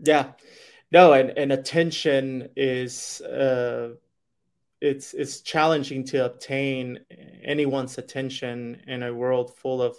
yeah, 0.00 0.32
no, 0.90 1.12
and, 1.12 1.30
and 1.30 1.52
attention 1.52 2.48
is 2.56 3.20
uh, 3.20 3.94
it's 4.80 5.14
it's 5.14 5.40
challenging 5.40 6.04
to 6.04 6.26
obtain 6.26 7.00
anyone's 7.42 7.98
attention 7.98 8.82
in 8.86 9.02
a 9.02 9.14
world 9.14 9.56
full 9.56 9.82
of 9.82 9.96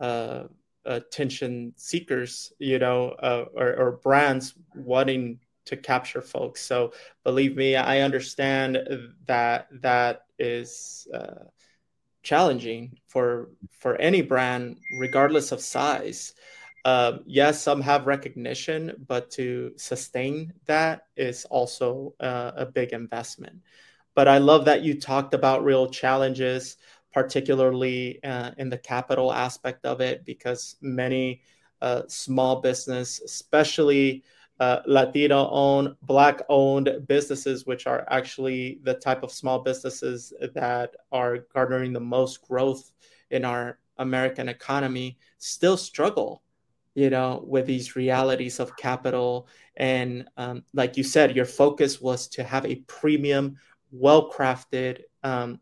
uh, 0.00 0.44
attention 0.84 1.72
seekers, 1.76 2.52
you 2.58 2.78
know, 2.78 3.10
uh, 3.10 3.44
or, 3.54 3.76
or 3.76 3.92
brands 3.92 4.54
wanting 4.74 5.38
to 5.66 5.76
capture 5.76 6.22
folks. 6.22 6.62
So 6.62 6.92
believe 7.24 7.56
me, 7.56 7.76
I 7.76 8.00
understand 8.00 8.78
that 9.26 9.68
that 9.82 10.22
is 10.38 11.06
uh, 11.12 11.44
challenging 12.30 12.82
for 13.12 13.26
for 13.82 13.92
any 14.08 14.22
brand 14.22 14.62
regardless 15.00 15.52
of 15.52 15.60
size. 15.60 16.20
Um, 16.84 17.12
yes 17.26 17.54
some 17.68 17.80
have 17.90 18.06
recognition 18.06 18.80
but 19.12 19.24
to 19.36 19.72
sustain 19.76 20.36
that 20.66 20.96
is 21.16 21.44
also 21.56 22.14
uh, 22.28 22.52
a 22.64 22.66
big 22.78 22.92
investment. 22.92 23.56
But 24.16 24.26
i 24.28 24.38
love 24.50 24.62
that 24.66 24.82
you 24.86 24.92
talked 25.10 25.34
about 25.34 25.64
real 25.70 25.86
challenges 26.02 26.76
particularly 27.12 28.00
uh, 28.22 28.50
in 28.58 28.68
the 28.70 28.78
capital 28.78 29.32
aspect 29.32 29.84
of 29.84 30.00
it, 30.00 30.24
because 30.24 30.76
many 30.80 31.40
uh, 31.80 32.02
small 32.06 32.60
business, 32.60 33.20
especially 33.20 34.22
uh, 34.60 34.80
Latino 34.86 35.48
owned, 35.50 35.94
Black 36.02 36.42
owned 36.48 36.90
businesses, 37.06 37.66
which 37.66 37.86
are 37.86 38.04
actually 38.10 38.80
the 38.82 38.94
type 38.94 39.22
of 39.22 39.32
small 39.32 39.60
businesses 39.60 40.32
that 40.54 40.96
are 41.12 41.38
garnering 41.54 41.92
the 41.92 42.00
most 42.00 42.46
growth 42.46 42.90
in 43.30 43.44
our 43.44 43.78
American 43.98 44.48
economy, 44.48 45.18
still 45.38 45.76
struggle, 45.76 46.42
you 46.94 47.10
know, 47.10 47.44
with 47.46 47.66
these 47.66 47.94
realities 47.94 48.58
of 48.58 48.76
capital. 48.76 49.48
And 49.76 50.26
um, 50.36 50.64
like 50.72 50.96
you 50.96 51.04
said, 51.04 51.36
your 51.36 51.44
focus 51.44 52.00
was 52.00 52.26
to 52.28 52.42
have 52.42 52.66
a 52.66 52.76
premium, 52.86 53.56
well 53.92 54.30
crafted 54.30 55.02
um, 55.22 55.60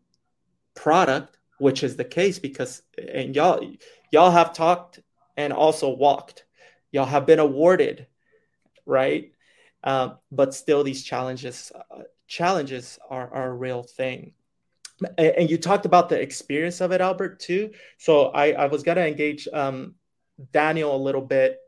product, 0.75 1.37
which 1.59 1.83
is 1.83 1.95
the 1.95 2.03
case 2.05 2.39
because, 2.39 2.81
and 2.97 3.35
y'all, 3.35 3.63
y'all 4.11 4.31
have 4.31 4.53
talked 4.53 5.01
and 5.35 5.53
also 5.53 5.89
walked. 5.89 6.45
Y'all 6.91 7.05
have 7.05 7.25
been 7.27 7.39
awarded 7.39 8.07
right? 8.87 9.31
Uh, 9.83 10.15
but 10.31 10.55
still, 10.55 10.83
these 10.83 11.03
challenges 11.03 11.71
uh, 11.91 12.01
challenges 12.27 12.97
are, 13.09 13.31
are 13.33 13.49
a 13.49 13.53
real 13.53 13.83
thing. 13.83 14.33
And, 15.17 15.27
and, 15.27 15.49
you 15.49 15.57
talked 15.57 15.85
about 15.85 16.09
the 16.09 16.19
experience 16.19 16.81
of 16.81 16.91
it, 16.91 17.01
Albert, 17.01 17.39
too. 17.39 17.71
So 17.99 18.25
I, 18.27 18.51
I 18.53 18.65
was 18.65 18.81
gonna 18.81 19.01
engage 19.01 19.47
um, 19.53 19.93
Daniel 20.51 20.95
a 20.95 20.97
little 20.97 21.21
bit. 21.21 21.59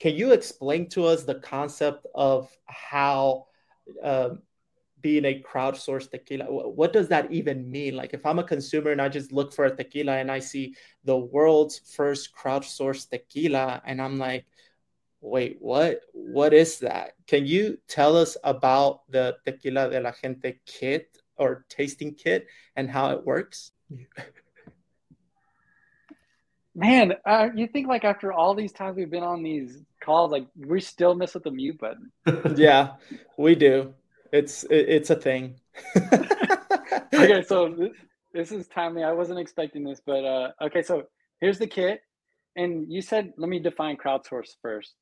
Can 0.00 0.14
you 0.14 0.32
explain 0.32 0.88
to 0.90 1.06
us 1.06 1.22
the 1.22 1.36
concept 1.36 2.06
of 2.14 2.50
how 2.66 3.46
uh, 4.02 4.30
being 5.00 5.24
a 5.24 5.40
crowdsourced 5.40 6.10
tequila 6.10 6.46
what 6.46 6.92
does 6.92 7.06
that 7.06 7.30
even 7.30 7.70
mean 7.70 7.94
like 7.94 8.12
if 8.12 8.26
i'm 8.26 8.40
a 8.40 8.44
consumer 8.44 8.90
and 8.90 9.00
i 9.00 9.08
just 9.08 9.30
look 9.30 9.52
for 9.52 9.66
a 9.66 9.76
tequila 9.76 10.16
and 10.16 10.32
i 10.32 10.40
see 10.40 10.74
the 11.04 11.16
world's 11.16 11.78
first 11.94 12.34
crowdsourced 12.34 13.08
tequila 13.08 13.80
and 13.84 14.02
i'm 14.02 14.18
like 14.18 14.46
wait, 15.26 15.58
what? 15.60 16.00
What 16.12 16.54
is 16.54 16.78
that? 16.80 17.12
Can 17.26 17.46
you 17.46 17.78
tell 17.88 18.16
us 18.16 18.36
about 18.44 19.10
the 19.10 19.36
Tequila 19.44 19.90
de 19.90 20.00
la 20.00 20.12
Gente 20.12 20.60
kit 20.64 21.18
or 21.36 21.66
tasting 21.68 22.14
kit 22.14 22.46
and 22.76 22.88
how 22.88 23.10
it 23.10 23.26
works? 23.26 23.72
Man, 26.74 27.14
uh, 27.24 27.48
you 27.54 27.66
think 27.66 27.88
like 27.88 28.04
after 28.04 28.32
all 28.32 28.54
these 28.54 28.72
times 28.72 28.96
we've 28.96 29.10
been 29.10 29.22
on 29.22 29.42
these 29.42 29.82
calls, 30.00 30.30
like 30.30 30.46
we 30.56 30.80
still 30.80 31.14
miss 31.14 31.32
with 31.34 31.44
the 31.44 31.50
mute 31.50 31.78
button. 31.78 32.12
yeah, 32.56 32.96
we 33.38 33.54
do. 33.54 33.94
It's 34.30 34.64
it, 34.64 34.88
it's 34.88 35.08
a 35.08 35.16
thing. 35.16 35.58
okay, 37.14 37.42
so 37.42 37.70
this, 37.70 37.92
this 38.32 38.52
is 38.52 38.68
timely. 38.68 39.04
I 39.04 39.12
wasn't 39.12 39.38
expecting 39.38 39.84
this, 39.84 40.02
but 40.04 40.24
uh, 40.24 40.50
okay, 40.60 40.82
so 40.82 41.04
here's 41.40 41.58
the 41.58 41.66
kit. 41.66 42.02
And 42.56 42.92
you 42.92 43.00
said, 43.00 43.32
let 43.38 43.48
me 43.48 43.58
define 43.58 43.96
crowdsource 43.96 44.56
first 44.60 44.94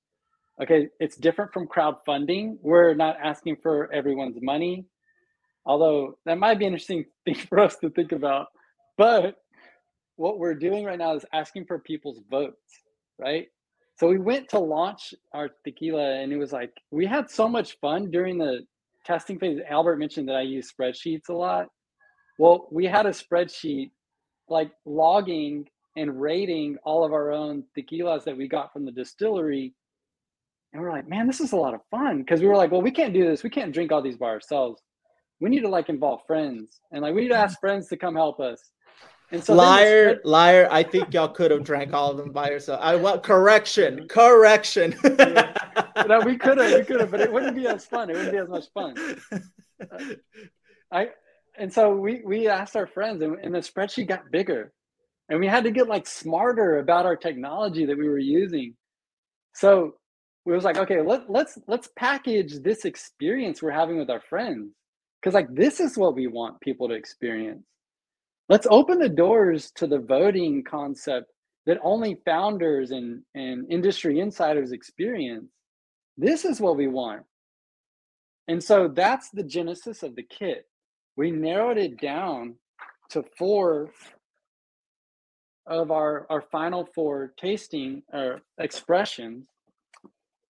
okay, 0.62 0.88
it's 1.00 1.16
different 1.16 1.52
from 1.52 1.66
crowdfunding. 1.66 2.56
We're 2.62 2.94
not 2.94 3.16
asking 3.22 3.56
for 3.62 3.92
everyone's 3.92 4.38
money, 4.40 4.86
although 5.66 6.18
that 6.26 6.38
might 6.38 6.58
be 6.58 6.66
an 6.66 6.72
interesting 6.72 7.04
thing 7.24 7.34
for 7.34 7.60
us 7.60 7.76
to 7.76 7.90
think 7.90 8.12
about. 8.12 8.46
But 8.96 9.36
what 10.16 10.38
we're 10.38 10.54
doing 10.54 10.84
right 10.84 10.98
now 10.98 11.14
is 11.14 11.24
asking 11.32 11.66
for 11.66 11.78
people's 11.80 12.20
votes, 12.30 12.82
right? 13.18 13.48
So 13.96 14.08
we 14.08 14.18
went 14.18 14.48
to 14.50 14.58
launch 14.58 15.14
our 15.32 15.50
tequila, 15.64 16.20
and 16.20 16.32
it 16.32 16.36
was 16.36 16.52
like 16.52 16.72
we 16.90 17.06
had 17.06 17.30
so 17.30 17.48
much 17.48 17.78
fun 17.80 18.10
during 18.10 18.38
the 18.38 18.60
testing 19.04 19.38
phase. 19.38 19.58
Albert 19.68 19.96
mentioned 19.96 20.28
that 20.28 20.36
I 20.36 20.42
use 20.42 20.72
spreadsheets 20.72 21.28
a 21.28 21.32
lot. 21.32 21.66
Well, 22.38 22.68
we 22.72 22.86
had 22.86 23.06
a 23.06 23.10
spreadsheet 23.10 23.90
like 24.48 24.72
logging 24.84 25.66
and 25.96 26.20
rating 26.20 26.76
all 26.84 27.04
of 27.04 27.12
our 27.12 27.30
own 27.30 27.64
tequilas 27.76 28.24
that 28.24 28.36
we 28.36 28.48
got 28.48 28.72
from 28.72 28.84
the 28.84 28.92
distillery 28.92 29.72
and 30.74 30.82
we're 30.82 30.90
like, 30.90 31.08
man, 31.08 31.28
this 31.28 31.40
is 31.40 31.52
a 31.52 31.56
lot 31.56 31.72
of 31.72 31.80
fun. 31.88 32.18
Because 32.18 32.40
we 32.40 32.48
were 32.48 32.56
like, 32.56 32.72
well, 32.72 32.82
we 32.82 32.90
can't 32.90 33.14
do 33.14 33.24
this. 33.24 33.44
We 33.44 33.50
can't 33.50 33.72
drink 33.72 33.92
all 33.92 34.02
these 34.02 34.16
by 34.16 34.26
ourselves. 34.26 34.82
We 35.40 35.48
need 35.48 35.60
to 35.60 35.68
like 35.68 35.88
involve 35.88 36.22
friends. 36.26 36.80
And 36.90 37.02
like 37.02 37.14
we 37.14 37.22
need 37.22 37.28
to 37.28 37.36
ask 37.36 37.60
friends 37.60 37.88
to 37.88 37.96
come 37.96 38.16
help 38.16 38.40
us. 38.40 38.60
And 39.30 39.42
so 39.42 39.54
liar, 39.54 40.20
liar. 40.24 40.68
I 40.70 40.82
think 40.82 41.14
y'all 41.14 41.28
could 41.28 41.52
have 41.52 41.62
drank 41.64 41.92
all 41.92 42.10
of 42.10 42.16
them 42.16 42.32
by 42.32 42.50
yourself. 42.50 42.80
I 42.82 42.96
want 42.96 43.22
correction, 43.22 44.08
correction. 44.08 44.94
yeah. 45.04 45.52
No, 46.08 46.20
we 46.20 46.36
could 46.36 46.58
have, 46.58 46.72
we 46.72 46.84
could 46.84 47.00
have, 47.00 47.10
but 47.10 47.20
it 47.20 47.32
wouldn't 47.32 47.54
be 47.54 47.66
as 47.66 47.86
fun. 47.86 48.10
It 48.10 48.14
wouldn't 48.14 48.32
be 48.32 48.38
as 48.38 48.48
much 48.48 48.64
fun. 48.74 48.94
Uh, 49.32 50.14
I 50.92 51.08
and 51.56 51.72
so 51.72 51.94
we 51.94 52.20
we 52.24 52.48
asked 52.48 52.76
our 52.76 52.86
friends, 52.86 53.22
and, 53.22 53.38
and 53.38 53.54
the 53.54 53.60
spreadsheet 53.60 54.08
got 54.08 54.30
bigger, 54.30 54.72
and 55.28 55.40
we 55.40 55.46
had 55.46 55.64
to 55.64 55.70
get 55.70 55.88
like 55.88 56.06
smarter 56.06 56.78
about 56.78 57.06
our 57.06 57.16
technology 57.16 57.86
that 57.86 57.96
we 57.96 58.08
were 58.08 58.18
using. 58.18 58.74
So 59.54 59.94
we 60.44 60.52
was 60.52 60.64
like, 60.64 60.76
okay, 60.76 61.00
let, 61.00 61.30
let's 61.30 61.58
let's 61.66 61.88
package 61.96 62.60
this 62.60 62.84
experience 62.84 63.62
we're 63.62 63.70
having 63.70 63.98
with 63.98 64.10
our 64.10 64.20
friends. 64.20 64.72
Cause 65.22 65.32
like 65.34 65.52
this 65.54 65.80
is 65.80 65.96
what 65.96 66.14
we 66.14 66.26
want 66.26 66.60
people 66.60 66.88
to 66.88 66.94
experience. 66.94 67.64
Let's 68.50 68.66
open 68.70 68.98
the 68.98 69.08
doors 69.08 69.72
to 69.76 69.86
the 69.86 69.98
voting 69.98 70.62
concept 70.62 71.30
that 71.64 71.78
only 71.82 72.18
founders 72.26 72.90
and, 72.90 73.22
and 73.34 73.66
industry 73.70 74.20
insiders 74.20 74.72
experience. 74.72 75.50
This 76.18 76.44
is 76.44 76.60
what 76.60 76.76
we 76.76 76.88
want. 76.88 77.22
And 78.48 78.62
so 78.62 78.88
that's 78.88 79.30
the 79.30 79.42
genesis 79.42 80.02
of 80.02 80.14
the 80.14 80.22
kit. 80.22 80.66
We 81.16 81.30
narrowed 81.30 81.78
it 81.78 81.98
down 81.98 82.56
to 83.10 83.24
four 83.38 83.88
of 85.66 85.90
our, 85.90 86.26
our 86.28 86.42
final 86.42 86.86
four 86.94 87.32
tasting 87.38 88.02
or 88.12 88.42
expressions 88.58 89.46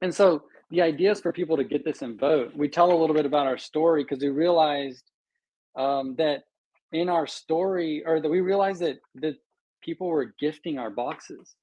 and 0.05 0.15
so 0.15 0.45
the 0.71 0.83
idea 0.83 1.11
is 1.13 1.21
for 1.21 1.33
people 1.33 1.57
to 1.57 1.65
get 1.65 1.83
this 1.83 2.03
and 2.03 2.21
vote. 2.21 2.53
We 2.55 2.69
tell 2.69 2.93
a 2.93 2.99
little 2.99 3.17
bit 3.17 3.25
about 3.25 3.47
our 3.47 3.57
story 3.57 4.05
because 4.05 4.23
we 4.23 4.29
realized 4.29 5.03
um, 5.77 6.15
that 6.19 6.41
in 6.93 7.09
our 7.09 7.27
story, 7.27 8.03
or 8.07 8.21
that 8.21 8.29
we 8.29 8.41
realized 8.41 8.81
that 8.83 8.99
that 9.17 9.37
people 9.83 10.07
were 10.07 10.35
gifting 10.39 10.79
our 10.79 10.91
boxes 10.91 11.57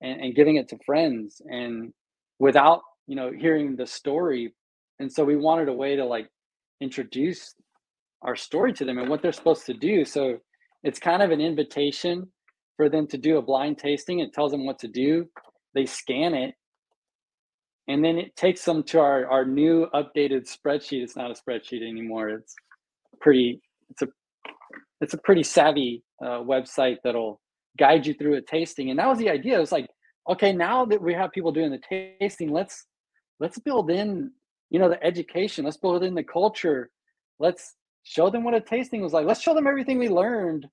and, 0.00 0.20
and 0.22 0.34
giving 0.34 0.56
it 0.56 0.68
to 0.68 0.78
friends, 0.86 1.42
and 1.44 1.92
without 2.38 2.80
you 3.06 3.14
know 3.14 3.30
hearing 3.30 3.76
the 3.76 3.86
story. 3.86 4.54
And 4.98 5.12
so 5.12 5.22
we 5.24 5.36
wanted 5.36 5.68
a 5.68 5.72
way 5.72 5.96
to 5.96 6.04
like 6.04 6.28
introduce 6.80 7.54
our 8.22 8.36
story 8.36 8.72
to 8.72 8.86
them 8.86 8.96
and 8.98 9.10
what 9.10 9.20
they're 9.20 9.32
supposed 9.32 9.66
to 9.66 9.74
do. 9.74 10.04
So 10.06 10.38
it's 10.82 10.98
kind 10.98 11.22
of 11.22 11.30
an 11.30 11.42
invitation 11.42 12.32
for 12.78 12.88
them 12.88 13.06
to 13.08 13.18
do 13.18 13.36
a 13.36 13.42
blind 13.42 13.78
tasting. 13.78 14.20
It 14.20 14.32
tells 14.32 14.50
them 14.50 14.64
what 14.64 14.78
to 14.78 14.88
do. 14.88 15.26
They 15.74 15.84
scan 15.84 16.32
it 16.32 16.54
and 17.88 18.04
then 18.04 18.18
it 18.18 18.34
takes 18.36 18.64
them 18.64 18.82
to 18.84 19.00
our, 19.00 19.26
our 19.26 19.44
new 19.44 19.86
updated 19.94 20.48
spreadsheet. 20.50 21.02
It's 21.02 21.16
not 21.16 21.30
a 21.30 21.34
spreadsheet 21.34 21.86
anymore. 21.86 22.30
It's 22.30 22.54
pretty 23.20 23.60
it's 23.90 24.02
a 24.02 24.08
it's 25.00 25.14
a 25.14 25.18
pretty 25.18 25.42
savvy 25.42 26.02
uh, 26.22 26.40
website 26.40 26.98
that'll 27.04 27.40
guide 27.78 28.06
you 28.06 28.14
through 28.14 28.36
a 28.36 28.40
tasting. 28.40 28.90
And 28.90 28.98
that 28.98 29.08
was 29.08 29.18
the 29.18 29.28
idea. 29.28 29.56
It 29.56 29.60
was 29.60 29.72
like 29.72 29.88
okay 30.30 30.52
now 30.52 30.86
that 30.86 31.02
we 31.02 31.12
have 31.12 31.32
people 31.32 31.52
doing 31.52 31.70
the 31.70 32.16
tasting 32.20 32.50
let's 32.50 32.86
let's 33.40 33.58
build 33.58 33.90
in 33.90 34.30
you 34.70 34.78
know 34.78 34.88
the 34.88 35.02
education. 35.04 35.64
Let's 35.64 35.76
build 35.76 36.02
in 36.02 36.14
the 36.14 36.24
culture. 36.24 36.90
Let's 37.38 37.74
show 38.02 38.30
them 38.30 38.44
what 38.44 38.54
a 38.54 38.60
tasting 38.60 39.02
was 39.02 39.12
like. 39.12 39.26
Let's 39.26 39.40
show 39.42 39.54
them 39.54 39.66
everything 39.66 39.98
we 39.98 40.08
learned 40.08 40.66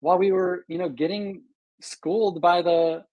while 0.00 0.18
we 0.18 0.32
were 0.32 0.64
you 0.66 0.78
know 0.78 0.88
getting 0.88 1.42
schooled 1.80 2.40
by 2.40 2.62
the 2.62 3.04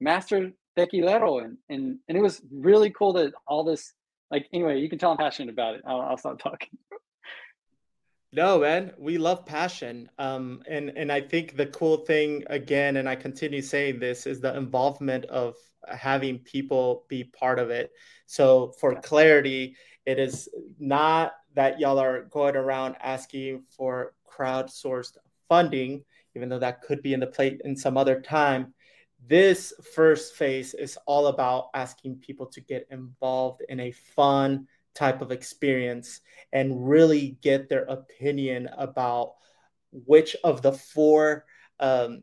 master 0.00 0.52
tequilero 0.76 1.44
and, 1.44 1.58
and 1.68 1.98
and 2.08 2.18
it 2.18 2.20
was 2.20 2.42
really 2.50 2.90
cool 2.90 3.12
that 3.12 3.32
all 3.46 3.64
this 3.64 3.92
like 4.30 4.48
anyway 4.52 4.78
you 4.80 4.88
can 4.88 4.98
tell 4.98 5.10
i'm 5.10 5.16
passionate 5.16 5.52
about 5.52 5.74
it. 5.74 5.82
I'll, 5.86 6.00
I'll 6.00 6.16
stop 6.16 6.38
talking. 6.38 6.70
No 8.32 8.58
man 8.58 8.92
we 8.98 9.18
love 9.18 9.46
passion 9.46 10.10
um 10.18 10.62
and 10.68 10.90
and 10.96 11.12
i 11.12 11.20
think 11.20 11.56
the 11.56 11.66
cool 11.66 11.98
thing 11.98 12.42
again 12.48 12.96
and 12.96 13.08
i 13.08 13.14
continue 13.14 13.62
saying 13.62 13.98
this 13.98 14.26
is 14.26 14.40
the 14.40 14.56
involvement 14.56 15.24
of 15.26 15.54
having 15.88 16.38
people 16.38 17.04
be 17.08 17.24
part 17.24 17.58
of 17.58 17.70
it. 17.70 17.92
So 18.26 18.72
for 18.80 18.94
clarity 18.96 19.76
it 20.06 20.18
is 20.18 20.48
not 20.78 21.34
that 21.54 21.78
y'all 21.78 21.98
are 21.98 22.24
going 22.24 22.56
around 22.56 22.96
asking 23.00 23.62
for 23.76 24.14
crowdsourced 24.28 25.16
funding 25.48 26.04
even 26.34 26.48
though 26.48 26.58
that 26.58 26.82
could 26.82 27.02
be 27.02 27.14
in 27.14 27.20
the 27.20 27.26
plate 27.26 27.60
in 27.64 27.76
some 27.76 27.96
other 27.96 28.20
time 28.20 28.74
this 29.26 29.72
first 29.94 30.34
phase 30.34 30.74
is 30.74 30.98
all 31.06 31.28
about 31.28 31.68
asking 31.74 32.16
people 32.16 32.46
to 32.46 32.60
get 32.60 32.86
involved 32.90 33.62
in 33.68 33.80
a 33.80 33.90
fun 33.90 34.66
type 34.94 35.22
of 35.22 35.32
experience 35.32 36.20
and 36.52 36.88
really 36.88 37.36
get 37.40 37.68
their 37.68 37.84
opinion 37.84 38.68
about 38.76 39.34
which 39.92 40.36
of 40.44 40.62
the 40.62 40.72
four 40.72 41.44
um, 41.80 42.22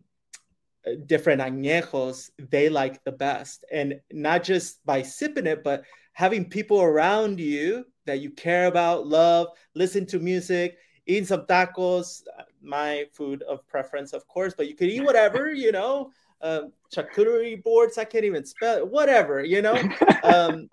different 1.06 1.42
añejos 1.42 2.30
they 2.50 2.70
like 2.70 3.04
the 3.04 3.12
best. 3.12 3.66
And 3.72 4.00
not 4.12 4.44
just 4.44 4.86
by 4.86 5.02
sipping 5.02 5.48
it, 5.48 5.64
but 5.64 5.84
having 6.14 6.50
people 6.50 6.82
around 6.82 7.40
you 7.40 7.86
that 8.06 8.20
you 8.20 8.32
care 8.32 8.68
about, 8.68 9.08
love, 9.08 9.48
listen 9.76 10.06
to 10.08 10.20
music, 10.20 10.78
eating 11.06 11.26
some 11.26 11.46
tacos, 11.46 12.22
my 12.62 13.06
food 13.14 13.44
of 13.44 13.68
preference, 13.68 14.14
of 14.14 14.28
course, 14.28 14.54
but 14.56 14.68
you 14.68 14.76
could 14.76 14.90
eat 14.90 15.04
whatever, 15.04 15.52
you 15.52 15.72
know, 15.72 16.12
um, 16.42 16.72
charcuterie 16.94 17.64
boards. 17.64 17.98
I 17.98 18.06
can't 18.06 18.26
even 18.26 18.46
spell 18.46 18.86
whatever, 18.86 19.44
you 19.44 19.62
know. 19.62 19.82
um, 20.24 20.70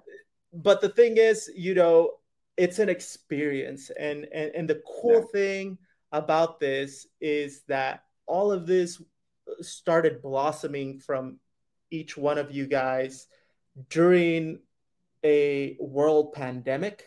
but 0.52 0.80
the 0.80 0.88
thing 0.88 1.16
is, 1.16 1.50
you 1.54 1.74
know, 1.74 2.12
it's 2.56 2.78
an 2.78 2.88
experience, 2.88 3.90
and 3.98 4.26
and 4.32 4.50
and 4.54 4.68
the 4.68 4.82
cool 5.00 5.20
yeah. 5.20 5.32
thing 5.32 5.78
about 6.12 6.58
this 6.58 7.06
is 7.20 7.62
that 7.68 8.04
all 8.26 8.50
of 8.50 8.66
this 8.66 9.02
started 9.60 10.22
blossoming 10.22 10.98
from 10.98 11.38
each 11.90 12.16
one 12.16 12.38
of 12.38 12.50
you 12.50 12.66
guys 12.66 13.26
during 13.90 14.58
a 15.24 15.76
world 15.80 16.32
pandemic. 16.32 17.04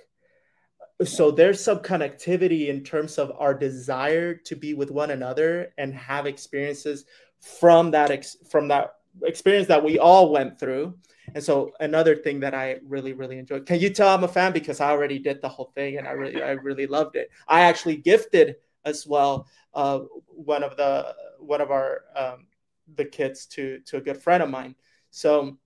So 1.04 1.32
there's 1.32 1.64
some 1.64 1.80
connectivity 1.80 2.68
in 2.68 2.84
terms 2.84 3.18
of 3.18 3.32
our 3.38 3.54
desire 3.54 4.36
to 4.36 4.56
be 4.56 4.74
with 4.74 4.92
one 4.92 5.12
another 5.12 5.74
and 5.78 5.94
have 5.96 6.28
experiences 6.28 7.06
from 7.42 7.92
that 7.92 8.12
ex- 8.12 8.38
from 8.50 8.68
that 8.70 8.96
experience 9.24 9.68
that 9.68 9.84
we 9.84 10.00
all 10.00 10.32
went 10.32 10.60
through. 10.60 10.98
And 11.34 11.44
so 11.44 11.72
another 11.80 12.16
thing 12.16 12.40
that 12.42 12.54
I 12.54 12.78
really 12.84 13.14
really 13.14 13.38
enjoyed. 13.38 13.66
Can 13.66 13.80
you 13.80 13.90
tell 13.90 14.10
I'm 14.10 14.24
a 14.24 14.28
fan 14.28 14.54
because 14.54 14.80
I 14.80 14.92
already 14.92 15.20
did 15.20 15.42
the 15.42 15.50
whole 15.50 15.72
thing 15.76 15.98
and 15.98 16.08
I 16.08 16.12
really 16.12 16.42
I 16.42 16.52
really 16.52 16.88
loved 16.88 17.16
it. 17.16 17.30
I 17.48 17.62
actually 17.62 17.98
gifted 17.98 18.56
as 18.86 19.06
well 19.06 19.48
uh, 19.74 20.00
one 20.28 20.64
of 20.64 20.78
the 20.78 21.16
one 21.40 21.62
of 21.62 21.72
our 21.72 22.02
um, 22.16 22.48
the 22.96 23.06
kits 23.06 23.46
to 23.48 23.80
to 23.86 23.98
a 23.98 24.02
good 24.02 24.22
friend 24.22 24.44
of 24.44 24.50
mine. 24.50 24.76
So 25.10 25.58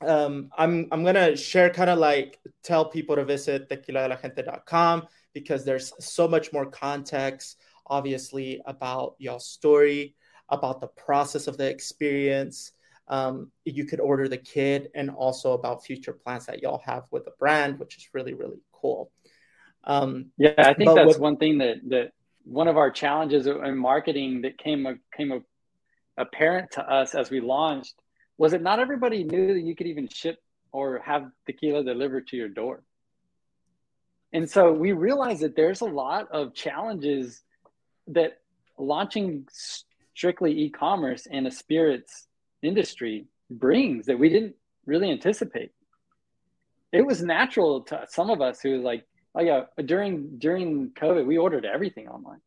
um, 0.00 0.50
I'm 0.56 0.88
I'm 0.92 1.04
gonna 1.04 1.36
share 1.36 1.70
kind 1.70 1.90
of 1.90 1.98
like 1.98 2.38
tell 2.62 2.84
people 2.86 3.16
to 3.16 3.24
visit 3.24 3.68
tequiladelagente.com 3.68 5.06
because 5.32 5.64
there's 5.64 5.92
so 6.04 6.26
much 6.26 6.52
more 6.52 6.66
context, 6.66 7.58
obviously, 7.86 8.60
about 8.66 9.14
y'all's 9.18 9.46
story, 9.46 10.14
about 10.50 10.80
the 10.80 10.88
process 10.88 11.46
of 11.46 11.56
the 11.56 11.68
experience. 11.68 12.72
Um, 13.08 13.50
you 13.64 13.84
could 13.84 14.00
order 14.00 14.28
the 14.28 14.36
kit 14.36 14.90
and 14.94 15.10
also 15.10 15.52
about 15.52 15.84
future 15.84 16.12
plans 16.12 16.46
that 16.46 16.62
y'all 16.62 16.82
have 16.84 17.04
with 17.10 17.24
the 17.24 17.32
brand, 17.38 17.78
which 17.78 17.96
is 17.96 18.08
really 18.12 18.34
really 18.34 18.60
cool. 18.72 19.10
Um, 19.84 20.26
yeah, 20.36 20.54
I 20.58 20.74
think 20.74 20.94
that's 20.94 21.06
what, 21.06 21.20
one 21.20 21.36
thing 21.36 21.58
that 21.58 21.76
that 21.88 22.12
one 22.44 22.68
of 22.68 22.76
our 22.76 22.90
challenges 22.90 23.46
in 23.46 23.76
marketing 23.76 24.42
that 24.42 24.58
came 24.58 25.00
came 25.16 25.44
apparent 26.16 26.72
to 26.72 26.82
us 26.82 27.14
as 27.14 27.30
we 27.30 27.40
launched 27.40 27.94
was 28.38 28.52
that 28.52 28.62
not 28.62 28.78
everybody 28.78 29.24
knew 29.24 29.54
that 29.54 29.60
you 29.60 29.74
could 29.74 29.86
even 29.86 30.08
ship 30.08 30.38
or 30.72 31.00
have 31.00 31.30
tequila 31.46 31.82
delivered 31.82 32.26
to 32.28 32.36
your 32.36 32.48
door. 32.48 32.82
And 34.32 34.48
so 34.48 34.72
we 34.72 34.92
realized 34.92 35.40
that 35.40 35.56
there's 35.56 35.80
a 35.80 35.86
lot 35.86 36.30
of 36.30 36.54
challenges 36.54 37.42
that 38.08 38.38
launching 38.78 39.46
strictly 40.14 40.58
e-commerce 40.64 41.26
and 41.30 41.46
a 41.46 41.50
spirits 41.50 42.26
industry 42.62 43.26
brings 43.50 44.06
that 44.06 44.18
we 44.18 44.28
didn't 44.28 44.54
really 44.86 45.10
anticipate. 45.10 45.72
It 46.92 47.06
was 47.06 47.22
natural 47.22 47.82
to 47.82 48.06
some 48.08 48.30
of 48.30 48.40
us 48.40 48.60
who 48.60 48.72
was 48.72 48.82
like, 48.82 49.06
oh 49.34 49.42
yeah, 49.42 49.62
during 49.84 50.38
during 50.38 50.90
COVID, 50.90 51.26
we 51.26 51.38
ordered 51.38 51.64
everything 51.64 52.08
online. 52.08 52.40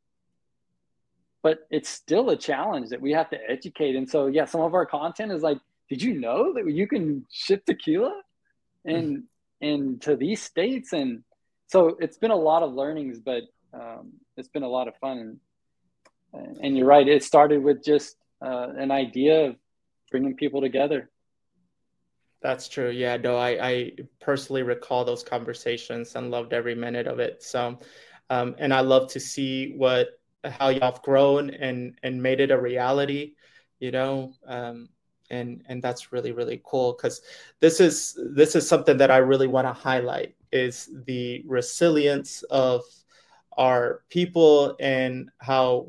But 1.42 1.68
it's 1.70 1.90
still 1.90 2.30
a 2.30 2.38
challenge 2.38 2.90
that 2.90 3.02
we 3.02 3.12
have 3.12 3.30
to 3.32 3.38
educate. 3.50 3.96
And 3.96 4.10
so 4.10 4.28
yeah, 4.28 4.46
some 4.46 4.62
of 4.62 4.74
our 4.74 4.86
content 4.86 5.32
is 5.32 5.42
like, 5.42 5.60
did 5.90 6.02
you 6.02 6.20
know 6.20 6.54
that 6.54 6.70
you 6.70 6.88
can 6.88 7.26
ship 7.32 7.66
tequila 7.66 8.22
and 8.86 9.24
and 9.62 10.02
to 10.02 10.16
these 10.16 10.42
states? 10.42 10.94
And 10.94 11.24
so 11.68 11.98
it's 12.00 12.18
been 12.18 12.32
a 12.32 12.36
lot 12.36 12.64
of 12.64 12.74
learnings, 12.74 13.20
but 13.20 13.44
um, 13.74 14.14
it's 14.38 14.50
been 14.50 14.64
a 14.64 14.70
lot 14.70 14.88
of 14.88 14.96
fun. 14.98 15.18
And, 15.18 15.40
and 16.34 16.78
you're 16.78 16.88
right, 16.88 17.08
it 17.08 17.24
started 17.24 17.64
with 17.64 17.84
just 17.84 18.18
uh, 18.42 18.70
an 18.78 18.92
idea 18.92 19.48
of 19.48 19.56
bringing 20.12 20.36
people 20.36 20.62
together. 20.62 21.10
That's 22.42 22.68
true. 22.68 22.90
Yeah, 22.90 23.16
no, 23.18 23.38
I, 23.38 23.68
I 23.68 23.92
personally 24.20 24.64
recall 24.64 25.06
those 25.06 25.24
conversations 25.24 26.16
and 26.16 26.30
loved 26.30 26.52
every 26.52 26.76
minute 26.76 27.08
of 27.08 27.20
it. 27.20 27.42
So, 27.42 27.80
um, 28.30 28.56
and 28.58 28.74
I 28.74 28.82
love 28.82 29.10
to 29.12 29.20
see 29.20 29.74
what 29.78 30.20
how 30.44 30.68
y'all 30.68 30.92
have 30.92 31.02
grown 31.02 31.52
and 31.52 31.98
and 32.04 32.22
made 32.22 32.42
it 32.42 32.52
a 32.52 32.60
reality. 32.60 33.36
You 33.80 33.92
know, 33.92 34.34
um, 34.46 34.90
and 35.30 35.64
and 35.68 35.82
that's 35.82 36.12
really 36.12 36.34
really 36.34 36.62
cool 36.66 36.94
because 36.94 37.22
this 37.62 37.80
is 37.80 38.20
this 38.36 38.56
is 38.58 38.68
something 38.68 38.98
that 38.98 39.12
I 39.12 39.18
really 39.18 39.48
want 39.48 39.68
to 39.68 39.74
highlight 39.74 40.36
is 40.52 40.90
the 41.06 41.44
resilience 41.48 42.44
of 42.44 42.84
our 43.58 44.04
people 44.10 44.76
and 44.80 45.30
how 45.38 45.88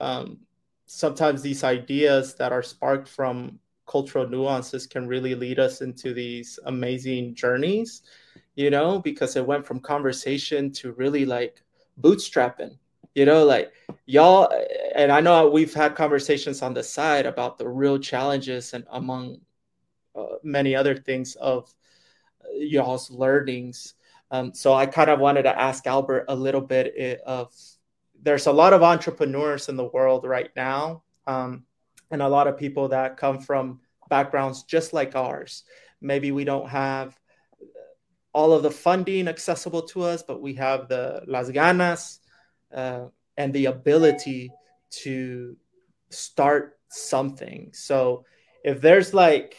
um, 0.00 0.38
sometimes 0.86 1.42
these 1.42 1.64
ideas 1.64 2.34
that 2.34 2.52
are 2.52 2.62
sparked 2.62 3.08
from 3.08 3.58
cultural 3.86 4.28
nuances 4.28 4.86
can 4.86 5.06
really 5.06 5.34
lead 5.34 5.58
us 5.58 5.80
into 5.80 6.14
these 6.14 6.58
amazing 6.66 7.34
journeys, 7.34 8.02
you 8.54 8.70
know, 8.70 8.98
because 8.98 9.36
it 9.36 9.46
went 9.46 9.66
from 9.66 9.80
conversation 9.80 10.72
to 10.72 10.92
really 10.92 11.24
like 11.24 11.62
bootstrapping, 12.00 12.76
you 13.14 13.24
know, 13.24 13.44
like 13.44 13.72
y'all. 14.06 14.52
And 14.94 15.12
I 15.12 15.20
know 15.20 15.48
we've 15.50 15.74
had 15.74 15.94
conversations 15.94 16.62
on 16.62 16.74
the 16.74 16.82
side 16.82 17.26
about 17.26 17.58
the 17.58 17.68
real 17.68 17.98
challenges 17.98 18.72
and 18.72 18.84
among 18.90 19.38
uh, 20.16 20.36
many 20.42 20.74
other 20.74 20.96
things 20.96 21.34
of 21.36 21.74
uh, 22.44 22.56
y'all's 22.56 23.10
learnings. 23.10 23.94
Um, 24.30 24.54
so 24.54 24.72
I 24.72 24.86
kind 24.86 25.10
of 25.10 25.20
wanted 25.20 25.42
to 25.42 25.60
ask 25.60 25.86
Albert 25.86 26.26
a 26.28 26.34
little 26.34 26.60
bit 26.60 26.94
eh, 26.96 27.16
of 27.26 27.52
there's 28.24 28.46
a 28.46 28.52
lot 28.52 28.72
of 28.72 28.82
entrepreneurs 28.82 29.68
in 29.68 29.76
the 29.76 29.84
world 29.84 30.24
right 30.24 30.50
now. 30.56 31.02
Um, 31.26 31.64
and 32.10 32.22
a 32.22 32.28
lot 32.28 32.46
of 32.46 32.58
people 32.58 32.88
that 32.88 33.16
come 33.16 33.38
from 33.38 33.80
backgrounds 34.08 34.64
just 34.64 34.92
like 34.92 35.14
ours. 35.14 35.64
Maybe 36.00 36.32
we 36.32 36.44
don't 36.44 36.68
have 36.68 37.18
all 38.32 38.52
of 38.52 38.62
the 38.62 38.70
funding 38.70 39.28
accessible 39.28 39.82
to 39.82 40.02
us, 40.02 40.22
but 40.22 40.42
we 40.42 40.54
have 40.54 40.88
the 40.88 41.22
las 41.26 41.50
ganas 41.50 42.18
uh, 42.74 43.06
and 43.36 43.52
the 43.52 43.66
ability 43.66 44.50
to 44.90 45.56
start 46.10 46.78
something. 46.88 47.70
So 47.72 48.24
if 48.64 48.80
there's 48.80 49.14
like 49.14 49.56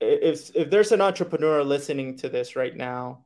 if 0.00 0.54
if 0.56 0.70
there's 0.70 0.92
an 0.92 1.00
entrepreneur 1.00 1.62
listening 1.62 2.16
to 2.18 2.28
this 2.28 2.56
right 2.56 2.76
now, 2.76 3.24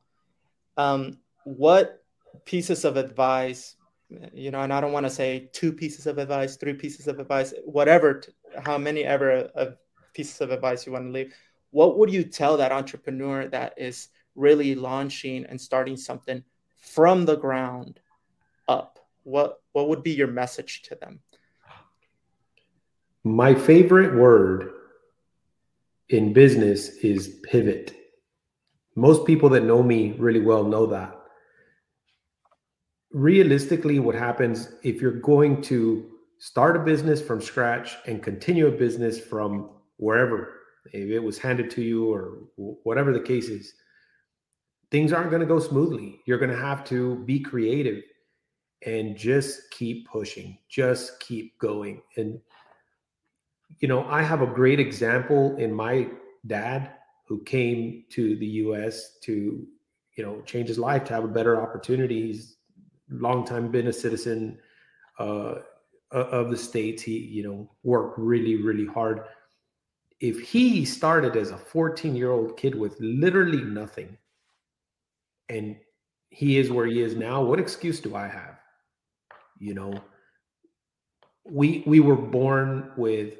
um, 0.77 1.17
what 1.43 2.03
pieces 2.45 2.85
of 2.85 2.97
advice 2.97 3.76
you 4.09 4.51
know, 4.51 4.61
and 4.61 4.73
I 4.73 4.79
don't 4.79 4.93
want 4.93 5.05
to 5.05 5.09
say 5.09 5.49
two 5.51 5.73
pieces 5.73 6.07
of 6.07 6.17
advice, 6.17 6.55
three 6.55 6.73
pieces 6.73 7.07
of 7.07 7.19
advice, 7.19 7.53
whatever, 7.65 8.23
how 8.63 8.77
many 8.77 9.03
ever 9.03 9.31
of 9.31 9.77
pieces 10.13 10.39
of 10.41 10.51
advice 10.51 10.85
you 10.85 10.93
want 10.93 11.05
to 11.05 11.11
leave. 11.11 11.33
What 11.71 11.97
would 11.97 12.11
you 12.11 12.23
tell 12.23 12.57
that 12.57 12.71
entrepreneur 12.71 13.47
that 13.49 13.73
is 13.77 14.07
really 14.35 14.75
launching 14.75 15.45
and 15.45 15.59
starting 15.59 15.97
something 15.97 16.43
from 16.79 17.25
the 17.25 17.35
ground 17.35 17.99
up? 18.67 18.99
What 19.23 19.61
what 19.73 19.89
would 19.89 20.03
be 20.03 20.11
your 20.11 20.27
message 20.27 20.83
to 20.83 20.95
them? 20.95 21.19
My 23.25 23.53
favorite 23.53 24.15
word 24.15 24.71
in 26.07 26.31
business 26.31 26.87
is 27.03 27.39
pivot. 27.43 27.93
Most 28.95 29.27
people 29.27 29.49
that 29.49 29.65
know 29.65 29.83
me 29.83 30.13
really 30.17 30.39
well 30.39 30.63
know 30.63 30.85
that 30.87 31.16
realistically 33.11 33.99
what 33.99 34.15
happens 34.15 34.69
if 34.83 35.01
you're 35.01 35.19
going 35.19 35.61
to 35.61 36.09
start 36.39 36.75
a 36.75 36.79
business 36.79 37.21
from 37.21 37.41
scratch 37.41 37.95
and 38.05 38.21
continue 38.21 38.67
a 38.67 38.71
business 38.71 39.19
from 39.19 39.69
wherever 39.97 40.53
if 40.93 41.09
it 41.09 41.19
was 41.19 41.37
handed 41.37 41.69
to 41.71 41.81
you 41.81 42.11
or 42.11 42.39
whatever 42.55 43.11
the 43.11 43.19
case 43.19 43.47
is 43.47 43.73
things 44.91 45.11
aren't 45.11 45.29
going 45.29 45.41
to 45.41 45.45
go 45.45 45.59
smoothly. 45.59 46.21
You're 46.25 46.37
going 46.37 46.51
to 46.51 46.57
have 46.57 46.83
to 46.85 47.17
be 47.25 47.39
creative 47.39 48.03
and 48.85 49.17
just 49.17 49.71
keep 49.71 50.07
pushing 50.07 50.57
just 50.69 51.19
keep 51.19 51.57
going. 51.59 52.01
And 52.15 52.39
you 53.79 53.87
know 53.87 54.05
i 54.05 54.21
have 54.21 54.41
a 54.41 54.47
great 54.47 54.79
example 54.79 55.57
in 55.57 55.73
my 55.73 56.07
dad 56.45 56.91
who 57.27 57.43
came 57.43 58.05
to 58.09 58.37
the 58.37 58.47
us 58.47 59.17
to 59.23 59.67
you 60.15 60.23
know 60.23 60.41
change 60.41 60.67
his 60.67 60.79
life 60.79 61.03
to 61.05 61.13
have 61.13 61.23
a 61.23 61.27
better 61.27 61.61
opportunity. 61.61 62.27
He's 62.27 62.56
long 63.09 63.45
time 63.45 63.71
been 63.71 63.87
a 63.87 63.93
citizen 63.93 64.59
uh, 65.19 65.55
of 66.11 66.49
the 66.49 66.57
states. 66.57 67.01
He, 67.01 67.17
you 67.17 67.43
know, 67.43 67.69
worked 67.83 68.17
really, 68.17 68.61
really 68.61 68.85
hard. 68.85 69.23
If 70.19 70.39
he 70.39 70.83
started 70.85 71.35
as 71.35 71.51
a 71.51 71.57
14 71.57 72.15
year 72.15 72.31
old 72.31 72.57
kid 72.57 72.75
with 72.75 72.95
literally 72.99 73.63
nothing, 73.63 74.17
and 75.49 75.77
he 76.29 76.57
is 76.57 76.71
where 76.71 76.85
he 76.85 77.01
is 77.01 77.15
now, 77.15 77.41
what 77.43 77.59
excuse 77.59 77.99
do 77.99 78.15
I 78.15 78.27
have? 78.27 78.59
You 79.59 79.73
know, 79.73 79.93
we 81.45 81.83
we 81.85 81.99
were 81.99 82.15
born 82.15 82.91
with 82.97 83.35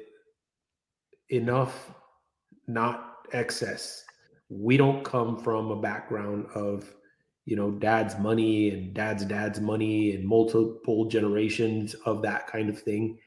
enough, 1.30 1.90
not 2.66 3.16
excess. 3.32 4.04
We 4.48 4.76
don't 4.76 5.04
come 5.04 5.38
from 5.38 5.70
a 5.70 5.76
background 5.76 6.46
of 6.54 6.94
you 7.48 7.56
know 7.56 7.70
dad's 7.70 8.18
money 8.18 8.70
and 8.70 8.92
dad's 8.92 9.24
dad's 9.24 9.58
money 9.58 10.14
and 10.14 10.24
multiple 10.24 11.06
generations 11.06 11.94
of 12.04 12.20
that 12.22 12.46
kind 12.46 12.68
of 12.68 12.80
thing. 12.80 13.18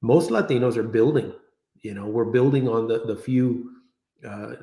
Most 0.00 0.30
latinos 0.30 0.76
are 0.76 0.90
building 0.98 1.32
you 1.82 1.94
know 1.94 2.06
we're 2.06 2.32
building 2.38 2.68
on 2.68 2.88
the, 2.88 2.98
the 3.06 3.16
few 3.16 3.70
uh, 4.26 4.54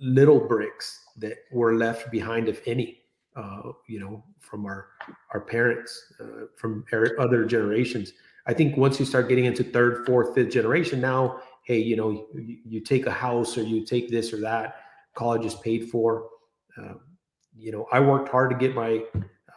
little 0.00 0.40
bricks 0.40 1.04
that 1.16 1.36
were 1.52 1.74
left 1.74 2.10
behind 2.10 2.48
if 2.48 2.60
any 2.66 3.02
uh, 3.36 3.72
you 3.88 4.00
know 4.00 4.24
from 4.40 4.64
our 4.66 4.88
our 5.32 5.40
parents 5.40 6.12
uh, 6.20 6.46
from 6.56 6.84
other 7.18 7.44
generations. 7.44 8.12
I 8.46 8.54
think 8.54 8.76
once 8.76 8.98
you 8.98 9.06
start 9.06 9.28
getting 9.28 9.44
into 9.44 9.62
third 9.62 10.04
fourth 10.06 10.34
fifth 10.34 10.50
generation 10.50 11.00
now 11.00 11.40
hey 11.64 11.78
you 11.78 11.94
know 11.94 12.10
you, 12.34 12.58
you 12.64 12.80
take 12.80 13.06
a 13.06 13.12
house 13.12 13.56
or 13.56 13.62
you 13.62 13.84
take 13.84 14.10
this 14.10 14.32
or 14.32 14.40
that 14.40 14.76
college 15.14 15.44
is 15.44 15.54
paid 15.54 15.90
for 15.90 16.28
uh, 16.78 16.94
you 17.56 17.72
know, 17.72 17.86
I 17.92 18.00
worked 18.00 18.28
hard 18.28 18.50
to 18.50 18.56
get 18.56 18.74
my 18.74 19.04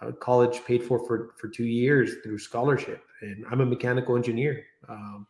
uh, 0.01 0.11
college 0.13 0.63
paid 0.65 0.83
for 0.83 1.05
for 1.05 1.33
for 1.37 1.47
two 1.47 1.65
years 1.65 2.15
through 2.23 2.39
scholarship, 2.39 3.03
and 3.21 3.45
I'm 3.49 3.61
a 3.61 3.65
mechanical 3.65 4.15
engineer. 4.15 4.65
Um, 4.87 5.27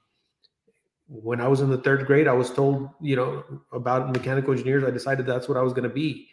when 1.08 1.40
I 1.40 1.48
was 1.48 1.62
in 1.62 1.70
the 1.70 1.78
third 1.78 2.06
grade, 2.08 2.28
I 2.28 2.34
was 2.34 2.52
told, 2.52 2.90
you 3.00 3.16
know, 3.16 3.44
about 3.72 4.12
mechanical 4.12 4.54
engineers. 4.54 4.84
I 4.84 4.90
decided 4.90 5.26
that's 5.26 5.48
what 5.48 5.58
I 5.58 5.62
was 5.62 5.74
going 5.74 5.88
to 5.88 5.94
be. 5.94 6.30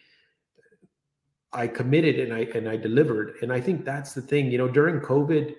I 1.53 1.67
committed 1.67 2.19
and 2.19 2.33
I 2.33 2.41
and 2.55 2.69
I 2.69 2.77
delivered, 2.77 3.35
and 3.43 3.53
I 3.53 3.61
think 3.61 3.85
that's 3.85 4.15
the 4.15 4.23
thing. 4.23 4.51
You 4.51 4.59
know, 4.59 4.69
during 4.69 5.01
COVID, 5.01 5.55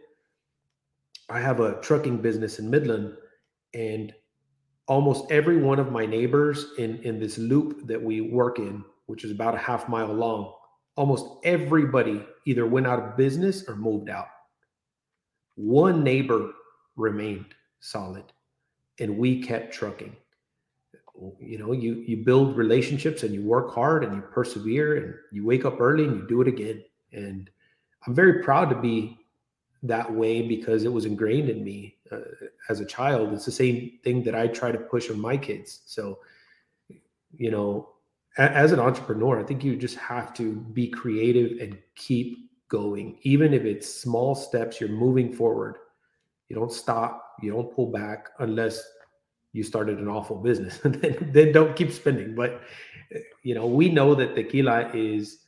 I 1.30 1.40
have 1.40 1.60
a 1.60 1.80
trucking 1.82 2.18
business 2.18 2.58
in 2.58 2.70
Midland, 2.70 3.16
and 3.76 4.14
almost 4.88 5.32
every 5.32 5.58
one 5.58 5.80
of 5.80 5.92
my 5.92 6.06
neighbors 6.06 6.66
in 6.80 6.98
in 7.04 7.20
this 7.20 7.38
loop 7.38 7.86
that 7.86 8.02
we 8.02 8.22
work 8.22 8.58
in, 8.58 8.84
which 9.06 9.24
is 9.24 9.30
about 9.30 9.54
a 9.54 9.60
half 9.60 9.88
mile 9.88 10.12
long, 10.12 10.52
almost 10.96 11.26
everybody 11.44 12.26
either 12.46 12.66
went 12.66 12.88
out 12.88 13.00
of 13.00 13.18
business 13.18 13.68
or 13.68 13.76
moved 13.76 14.10
out. 14.10 14.28
One 15.56 16.04
neighbor 16.04 16.52
remained 16.96 17.54
solid, 17.80 18.26
and 19.00 19.18
we 19.18 19.42
kept 19.42 19.74
trucking. 19.74 20.16
You 21.40 21.60
know, 21.60 21.72
you 21.74 22.04
you 22.08 22.18
build 22.18 22.58
relationships 22.58 23.24
and 23.24 23.34
you 23.34 23.44
work 23.44 23.74
hard 23.74 24.04
and 24.04 24.16
you 24.16 24.22
persevere 24.22 24.98
and 24.98 25.14
you 25.32 25.46
wake 25.46 25.64
up 25.64 25.80
early 25.80 26.06
and 26.06 26.18
you 26.18 26.28
do 26.28 26.42
it 26.42 26.48
again. 26.48 26.84
And 27.12 27.50
I'm 28.06 28.16
very 28.16 28.42
proud 28.44 28.70
to 28.70 28.76
be 28.76 29.20
that 29.84 30.12
way 30.12 30.42
because 30.42 30.86
it 30.86 30.92
was 30.92 31.06
ingrained 31.06 31.50
in 31.50 31.64
me 31.64 31.98
uh, 32.12 32.18
as 32.70 32.80
a 32.80 32.86
child. 32.86 33.32
It's 33.34 33.46
the 33.46 33.52
same 33.52 34.00
thing 34.04 34.24
that 34.24 34.34
I 34.34 34.48
try 34.48 34.72
to 34.72 34.78
push 34.78 35.10
on 35.12 35.20
my 35.20 35.38
kids. 35.38 35.82
So, 35.86 36.20
you 37.36 37.52
know, 37.52 37.90
as 38.38 38.72
an 38.72 38.80
entrepreneur, 38.80 39.40
I 39.40 39.44
think 39.44 39.64
you 39.64 39.76
just 39.76 39.98
have 39.98 40.34
to 40.36 40.54
be 40.56 40.88
creative 40.88 41.60
and 41.60 41.78
keep 41.96 42.50
going, 42.68 43.18
even 43.22 43.54
if 43.54 43.64
it's 43.64 43.88
small 43.88 44.34
steps. 44.34 44.80
You're 44.80 44.90
moving 44.90 45.32
forward. 45.32 45.78
You 46.50 46.56
don't 46.56 46.72
stop. 46.72 47.36
You 47.42 47.52
don't 47.52 47.74
pull 47.74 47.92
back 47.92 48.30
unless 48.40 48.84
you 49.54 49.62
started 49.64 50.00
an 50.00 50.08
awful 50.08 50.38
business. 50.38 50.80
then, 50.84 51.30
then 51.32 51.52
don't 51.52 51.76
keep 51.76 51.92
spending. 51.92 52.34
But 52.34 52.62
eh, 53.14 53.20
you 53.44 53.54
know, 53.54 53.68
we 53.68 53.90
know 53.90 54.16
that 54.16 54.36
tequila 54.36 54.90
is 54.94 55.46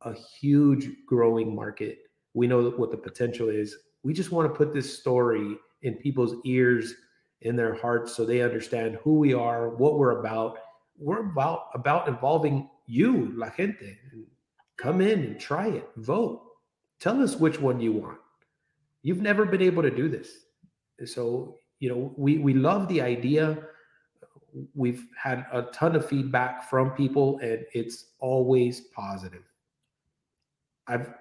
a 0.00 0.14
huge 0.14 0.88
growing 1.06 1.54
market. 1.54 1.98
We 2.32 2.46
know 2.46 2.70
what 2.70 2.90
the 2.90 2.96
potential 2.96 3.50
is. 3.50 3.76
We 4.02 4.12
just 4.12 4.32
want 4.32 4.50
to 4.50 4.56
put 4.56 4.72
this 4.74 4.98
story 4.98 5.56
in 5.82 5.94
people's 5.94 6.36
ears, 6.44 6.94
in 7.42 7.56
their 7.56 7.74
hearts, 7.74 8.16
so 8.16 8.24
they 8.24 8.40
understand 8.40 8.98
who 9.02 9.18
we 9.18 9.34
are, 9.34 9.68
what 9.76 9.98
we're 9.98 10.20
about, 10.20 10.58
we're 10.98 11.20
about 11.20 11.66
about 11.74 12.08
involving 12.08 12.68
you, 12.86 13.32
la 13.36 13.50
gente. 13.56 13.98
Come 14.76 15.00
in 15.00 15.20
and 15.20 15.40
try 15.40 15.68
it. 15.68 15.88
Vote. 15.96 16.42
Tell 17.00 17.22
us 17.22 17.36
which 17.36 17.60
one 17.60 17.80
you 17.80 17.92
want. 17.92 18.18
You've 19.02 19.20
never 19.20 19.44
been 19.44 19.62
able 19.62 19.82
to 19.82 19.90
do 19.90 20.08
this. 20.08 20.30
So, 21.04 21.58
you 21.80 21.88
know, 21.88 22.12
we 22.16 22.38
we 22.38 22.54
love 22.54 22.88
the 22.88 23.00
idea. 23.00 23.58
We've 24.74 25.06
had 25.20 25.46
a 25.52 25.62
ton 25.62 25.96
of 25.96 26.06
feedback 26.08 26.70
from 26.70 26.90
people 26.90 27.38
and 27.40 27.64
it's 27.72 28.12
always 28.20 28.80
positive. 28.80 29.42
I've 30.86 31.12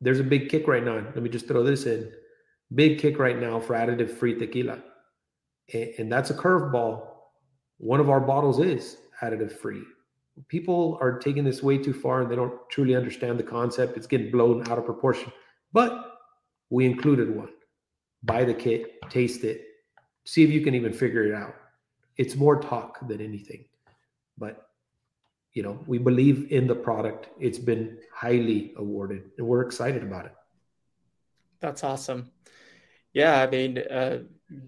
there's 0.00 0.20
a 0.20 0.24
big 0.24 0.48
kick 0.48 0.68
right 0.68 0.84
now. 0.84 0.94
Let 0.94 1.22
me 1.22 1.28
just 1.28 1.48
throw 1.48 1.62
this 1.62 1.86
in. 1.86 2.12
Big 2.74 2.98
kick 2.98 3.18
right 3.18 3.38
now 3.38 3.60
for 3.60 3.74
additive 3.74 4.10
free 4.10 4.34
tequila. 4.34 4.82
And, 5.72 5.94
and 5.98 6.12
that's 6.12 6.30
a 6.30 6.34
curveball 6.34 7.13
one 7.84 8.00
of 8.00 8.08
our 8.08 8.18
bottles 8.18 8.60
is 8.60 8.96
additive 9.20 9.52
free. 9.52 9.82
People 10.48 10.96
are 11.02 11.18
taking 11.18 11.44
this 11.44 11.62
way 11.62 11.76
too 11.76 11.92
far 11.92 12.22
and 12.22 12.30
they 12.30 12.34
don't 12.34 12.58
truly 12.70 12.96
understand 12.96 13.38
the 13.38 13.42
concept. 13.42 13.98
It's 13.98 14.06
getting 14.06 14.30
blown 14.30 14.66
out 14.70 14.78
of 14.78 14.86
proportion. 14.86 15.30
But 15.70 16.18
we 16.70 16.86
included 16.86 17.36
one. 17.36 17.50
Buy 18.22 18.44
the 18.44 18.54
kit, 18.54 19.02
taste 19.10 19.44
it, 19.44 19.66
see 20.24 20.42
if 20.42 20.50
you 20.50 20.62
can 20.62 20.74
even 20.74 20.94
figure 20.94 21.26
it 21.26 21.34
out. 21.34 21.54
It's 22.16 22.36
more 22.36 22.58
talk 22.58 23.06
than 23.06 23.20
anything. 23.20 23.66
But 24.38 24.66
you 25.52 25.62
know, 25.62 25.78
we 25.86 25.98
believe 25.98 26.50
in 26.50 26.66
the 26.66 26.74
product. 26.74 27.28
It's 27.38 27.58
been 27.58 27.98
highly 28.14 28.72
awarded 28.78 29.30
and 29.36 29.46
we're 29.46 29.60
excited 29.60 30.02
about 30.02 30.24
it. 30.24 30.32
That's 31.60 31.84
awesome. 31.84 32.30
Yeah, 33.12 33.42
I 33.42 33.46
mean, 33.46 33.76
uh, 33.78 34.20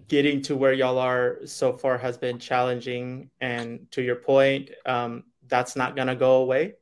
getting 0.07 0.41
to 0.43 0.55
where 0.55 0.73
y'all 0.73 0.97
are 0.97 1.39
so 1.45 1.73
far 1.73 1.97
has 1.97 2.17
been 2.17 2.39
challenging. 2.39 3.29
And 3.41 3.89
to 3.91 4.01
your 4.01 4.15
point, 4.15 4.71
um, 4.85 5.23
that's 5.47 5.75
not 5.75 5.95
going 5.95 6.07
to 6.07 6.15
go 6.15 6.37
away, 6.41 6.75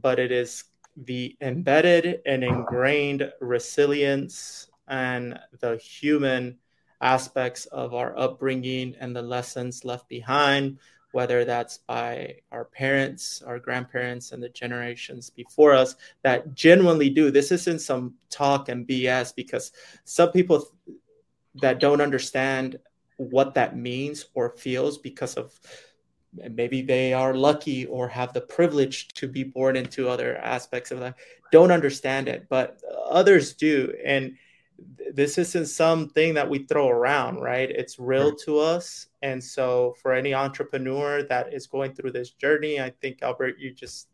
but 0.00 0.18
it 0.18 0.32
is 0.32 0.64
the 0.96 1.36
embedded 1.40 2.20
and 2.26 2.44
ingrained 2.44 3.32
resilience 3.40 4.68
and 4.88 5.38
the 5.60 5.76
human 5.76 6.58
aspects 7.00 7.66
of 7.66 7.94
our 7.94 8.16
upbringing 8.18 8.94
and 9.00 9.14
the 9.14 9.22
lessons 9.22 9.84
left 9.84 10.08
behind, 10.08 10.78
whether 11.12 11.44
that's 11.44 11.78
by 11.78 12.36
our 12.50 12.64
parents, 12.64 13.42
our 13.42 13.58
grandparents, 13.58 14.32
and 14.32 14.42
the 14.42 14.48
generations 14.50 15.30
before 15.30 15.72
us 15.72 15.96
that 16.22 16.54
genuinely 16.54 17.10
do. 17.10 17.30
This 17.30 17.52
isn't 17.52 17.80
some 17.80 18.14
talk 18.30 18.68
and 18.68 18.86
BS 18.86 19.34
because 19.34 19.72
some 20.04 20.32
people 20.32 20.72
that 21.56 21.80
don't 21.80 22.00
understand 22.00 22.78
what 23.16 23.54
that 23.54 23.76
means 23.76 24.26
or 24.34 24.50
feels 24.50 24.98
because 24.98 25.34
of 25.34 25.58
maybe 26.50 26.82
they 26.82 27.12
are 27.12 27.34
lucky 27.34 27.86
or 27.86 28.08
have 28.08 28.32
the 28.32 28.40
privilege 28.40 29.08
to 29.14 29.28
be 29.28 29.44
born 29.44 29.76
into 29.76 30.08
other 30.08 30.36
aspects 30.38 30.90
of 30.90 30.98
life 30.98 31.14
don't 31.52 31.70
understand 31.70 32.26
it 32.28 32.46
but 32.48 32.80
others 33.08 33.54
do. 33.54 33.94
And 34.04 34.36
this 35.12 35.38
isn't 35.38 35.66
something 35.66 36.34
that 36.34 36.50
we 36.50 36.64
throw 36.64 36.88
around 36.88 37.36
right? 37.36 37.70
It's 37.70 38.00
real 38.00 38.30
right. 38.30 38.38
to 38.44 38.58
us. 38.58 39.06
And 39.22 39.42
so 39.42 39.94
for 40.02 40.12
any 40.12 40.34
entrepreneur 40.34 41.22
that 41.24 41.54
is 41.54 41.68
going 41.68 41.94
through 41.94 42.10
this 42.10 42.30
journey 42.30 42.80
i 42.80 42.90
think 42.90 43.22
albert 43.22 43.54
you 43.58 43.72
just 43.72 44.08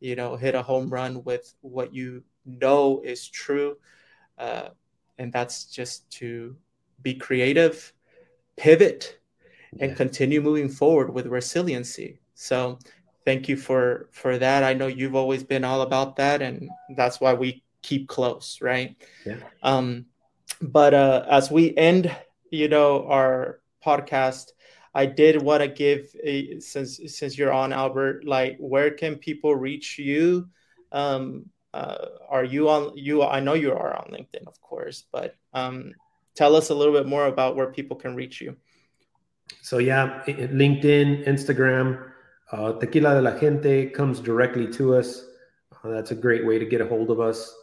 you 0.00 0.14
know 0.16 0.36
hit 0.36 0.54
a 0.54 0.62
home 0.62 0.90
run 0.90 1.24
with 1.24 1.54
what 1.62 1.94
you 1.94 2.22
know 2.44 3.00
is 3.04 3.28
true. 3.28 3.76
Uh, 4.38 4.68
and 5.18 5.32
that's 5.32 5.66
just 5.66 6.10
to 6.10 6.56
be 7.04 7.14
creative, 7.14 7.92
pivot, 8.56 9.18
and 9.78 9.90
yeah. 9.90 9.96
continue 9.96 10.40
moving 10.40 10.68
forward 10.68 11.14
with 11.14 11.26
resiliency. 11.26 12.18
So 12.34 12.80
thank 13.24 13.48
you 13.48 13.56
for 13.56 14.08
for 14.10 14.38
that. 14.38 14.64
I 14.64 14.74
know 14.74 14.88
you've 14.88 15.14
always 15.14 15.44
been 15.44 15.64
all 15.64 15.82
about 15.82 16.16
that, 16.16 16.42
and 16.42 16.68
that's 16.96 17.20
why 17.20 17.34
we 17.34 17.62
keep 17.82 18.08
close, 18.08 18.58
right? 18.60 18.96
Yeah. 19.24 19.36
Um, 19.62 20.06
but 20.60 20.94
uh, 20.94 21.24
as 21.30 21.50
we 21.50 21.76
end, 21.76 22.14
you 22.50 22.68
know, 22.68 23.06
our 23.06 23.60
podcast, 23.84 24.52
I 24.94 25.06
did 25.06 25.42
want 25.42 25.62
to 25.62 25.68
give 25.68 26.14
a, 26.22 26.60
since 26.60 27.00
since 27.06 27.36
you're 27.36 27.52
on 27.52 27.72
Albert, 27.72 28.24
like 28.24 28.56
where 28.58 28.90
can 28.90 29.16
people 29.16 29.54
reach 29.54 29.98
you? 29.98 30.48
Um, 30.92 31.46
uh, 31.72 32.06
are 32.28 32.44
you 32.44 32.68
on 32.68 32.96
you? 32.96 33.22
I 33.22 33.40
know 33.40 33.54
you 33.54 33.72
are 33.72 33.96
on 33.96 34.12
LinkedIn, 34.12 34.46
of 34.46 34.60
course, 34.60 35.04
but 35.12 35.34
um, 35.52 35.92
tell 36.34 36.56
us 36.56 36.70
a 36.70 36.74
little 36.74 36.92
bit 36.92 37.06
more 37.06 37.26
about 37.26 37.56
where 37.56 37.66
people 37.72 37.96
can 37.96 38.14
reach 38.14 38.40
you. 38.40 38.56
So 39.62 39.78
yeah, 39.78 40.22
LinkedIn, 40.26 41.26
Instagram, 41.26 42.10
uh, 42.52 42.72
Tequila 42.74 43.14
de 43.14 43.22
la 43.22 43.38
Gente 43.38 43.90
comes 43.90 44.20
directly 44.20 44.70
to 44.72 44.94
us. 44.94 45.24
Uh, 45.82 45.90
that's 45.90 46.10
a 46.10 46.14
great 46.14 46.46
way 46.46 46.58
to 46.58 46.64
get 46.64 46.80
a 46.80 46.86
hold 46.86 47.10
of 47.10 47.20
us. 47.20 47.54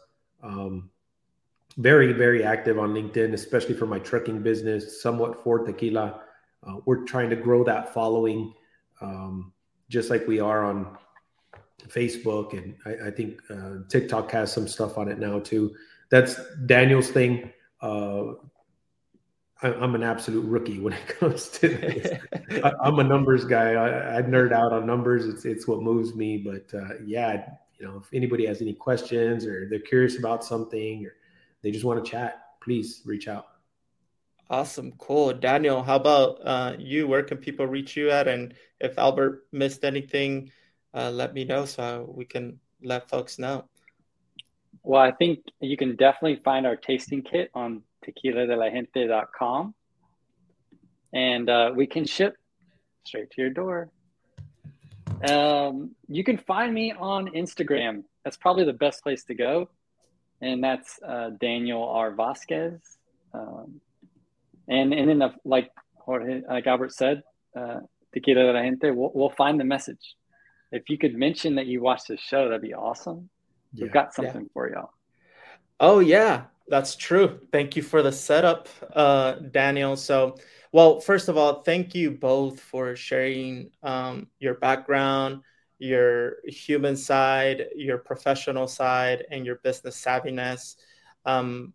Um, 0.43 0.89
very, 1.77 2.11
very 2.11 2.43
active 2.43 2.77
on 2.77 2.93
LinkedIn, 2.93 3.33
especially 3.33 3.75
for 3.75 3.85
my 3.85 3.99
trucking 3.99 4.41
business, 4.41 5.01
somewhat 5.01 5.43
for 5.43 5.59
tequila. 5.59 6.21
Uh, 6.65 6.77
we're 6.85 7.03
trying 7.05 7.29
to 7.29 7.35
grow 7.35 7.63
that 7.63 7.93
following, 7.93 8.53
um, 8.99 9.53
just 9.89 10.09
like 10.09 10.27
we 10.27 10.39
are 10.39 10.63
on 10.65 10.97
Facebook, 11.87 12.53
and 12.53 12.75
I, 12.85 13.07
I 13.07 13.11
think 13.11 13.41
uh, 13.49 13.87
TikTok 13.89 14.31
has 14.31 14.51
some 14.51 14.67
stuff 14.67 14.97
on 14.97 15.07
it 15.07 15.17
now 15.17 15.39
too. 15.39 15.73
That's 16.09 16.39
Daniel's 16.65 17.09
thing. 17.09 17.51
I'm 19.63 19.93
an 19.93 20.01
absolute 20.01 20.45
rookie 20.45 20.79
when 20.79 20.93
it 20.93 21.07
comes 21.19 21.49
to 21.49 21.69
this. 21.69 22.19
I, 22.63 22.71
am 22.83 22.99
a 22.99 23.03
numbers 23.03 23.45
guy. 23.45 23.73
I, 23.73 24.17
I, 24.17 24.21
nerd 24.23 24.51
out 24.51 24.73
on 24.73 24.87
numbers. 24.87 25.27
It's 25.27 25.45
it's 25.45 25.67
what 25.67 25.81
moves 25.81 26.15
me. 26.15 26.37
But 26.37 26.73
uh, 26.73 26.95
yeah, 27.05 27.45
you 27.79 27.85
know, 27.85 27.97
if 27.97 28.11
anybody 28.13 28.45
has 28.47 28.61
any 28.61 28.73
questions 28.73 29.45
or 29.45 29.67
they're 29.69 29.79
curious 29.79 30.17
about 30.17 30.43
something 30.43 31.05
or 31.05 31.13
they 31.61 31.71
just 31.71 31.85
want 31.85 32.03
to 32.03 32.09
chat, 32.09 32.41
please 32.63 33.01
reach 33.05 33.27
out. 33.27 33.47
Awesome, 34.49 34.91
cool. 34.97 35.31
Daniel, 35.31 35.81
how 35.81 35.95
about 35.95 36.39
uh, 36.43 36.75
you? 36.77 37.07
Where 37.07 37.23
can 37.23 37.37
people 37.37 37.67
reach 37.67 37.95
you 37.95 38.09
at? 38.09 38.27
And 38.27 38.53
if 38.79 38.97
Albert 38.97 39.47
missed 39.51 39.85
anything, 39.85 40.51
uh, 40.93 41.09
let 41.11 41.33
me 41.33 41.45
know 41.45 41.65
so 41.65 42.11
we 42.13 42.25
can 42.25 42.59
let 42.83 43.07
folks 43.07 43.39
know. 43.39 43.65
Well, 44.83 45.01
I 45.01 45.11
think 45.11 45.39
you 45.59 45.77
can 45.77 45.95
definitely 45.95 46.41
find 46.43 46.65
our 46.65 46.75
tasting 46.75 47.21
kit 47.21 47.51
on 47.53 47.83
tequiladelagente.com. 48.05 49.73
And 51.13 51.49
uh, 51.49 51.71
we 51.75 51.87
can 51.87 52.05
ship 52.05 52.35
straight 53.03 53.31
to 53.31 53.41
your 53.41 53.49
door. 53.49 53.89
Um, 55.27 55.91
you 56.07 56.23
can 56.23 56.37
find 56.37 56.73
me 56.73 56.93
on 56.93 57.29
Instagram. 57.29 58.03
That's 58.23 58.37
probably 58.37 58.63
the 58.63 58.73
best 58.73 59.03
place 59.03 59.23
to 59.25 59.35
go. 59.35 59.69
And 60.41 60.63
that's 60.63 60.99
uh, 61.05 61.31
Daniel 61.39 61.87
R. 61.87 62.11
Vasquez. 62.11 62.79
Um, 63.33 63.81
and 64.67 64.93
and 64.93 65.09
then 65.09 65.19
the, 65.19 65.33
like 65.43 65.71
Jorge, 65.97 66.41
like 66.47 66.65
Albert 66.67 66.93
said, 66.93 67.23
uh, 67.55 67.81
Tequila 68.13 68.43
de 68.43 68.53
la 68.53 68.61
Gente, 68.61 68.91
we'll, 68.91 69.11
we'll 69.13 69.29
find 69.29 69.59
the 69.59 69.63
message. 69.63 70.15
If 70.71 70.89
you 70.89 70.97
could 70.97 71.15
mention 71.15 71.55
that 71.55 71.67
you 71.67 71.81
watched 71.81 72.07
the 72.07 72.17
show, 72.17 72.45
that'd 72.45 72.61
be 72.61 72.73
awesome. 72.73 73.29
Yeah, 73.73 73.83
We've 73.83 73.93
got 73.93 74.13
something 74.13 74.43
yeah. 74.43 74.53
for 74.53 74.69
y'all. 74.69 74.91
Oh 75.79 75.99
yeah, 75.99 76.45
that's 76.71 76.95
true. 76.95 77.37
Thank 77.51 77.75
you 77.75 77.83
for 77.83 78.01
the 78.01 78.13
setup, 78.13 78.69
uh, 78.95 79.33
Daniel. 79.51 79.97
So, 79.97 80.37
well, 80.71 81.01
first 81.01 81.27
of 81.27 81.37
all, 81.37 81.63
thank 81.63 81.93
you 81.93 82.11
both 82.11 82.61
for 82.61 82.95
sharing 82.95 83.71
um, 83.83 84.27
your 84.39 84.53
background, 84.53 85.41
your 85.79 86.37
human 86.45 86.95
side, 86.95 87.65
your 87.75 87.97
professional 87.97 88.69
side, 88.69 89.25
and 89.29 89.45
your 89.45 89.55
business 89.57 90.01
savviness. 90.01 90.77
Um, 91.25 91.73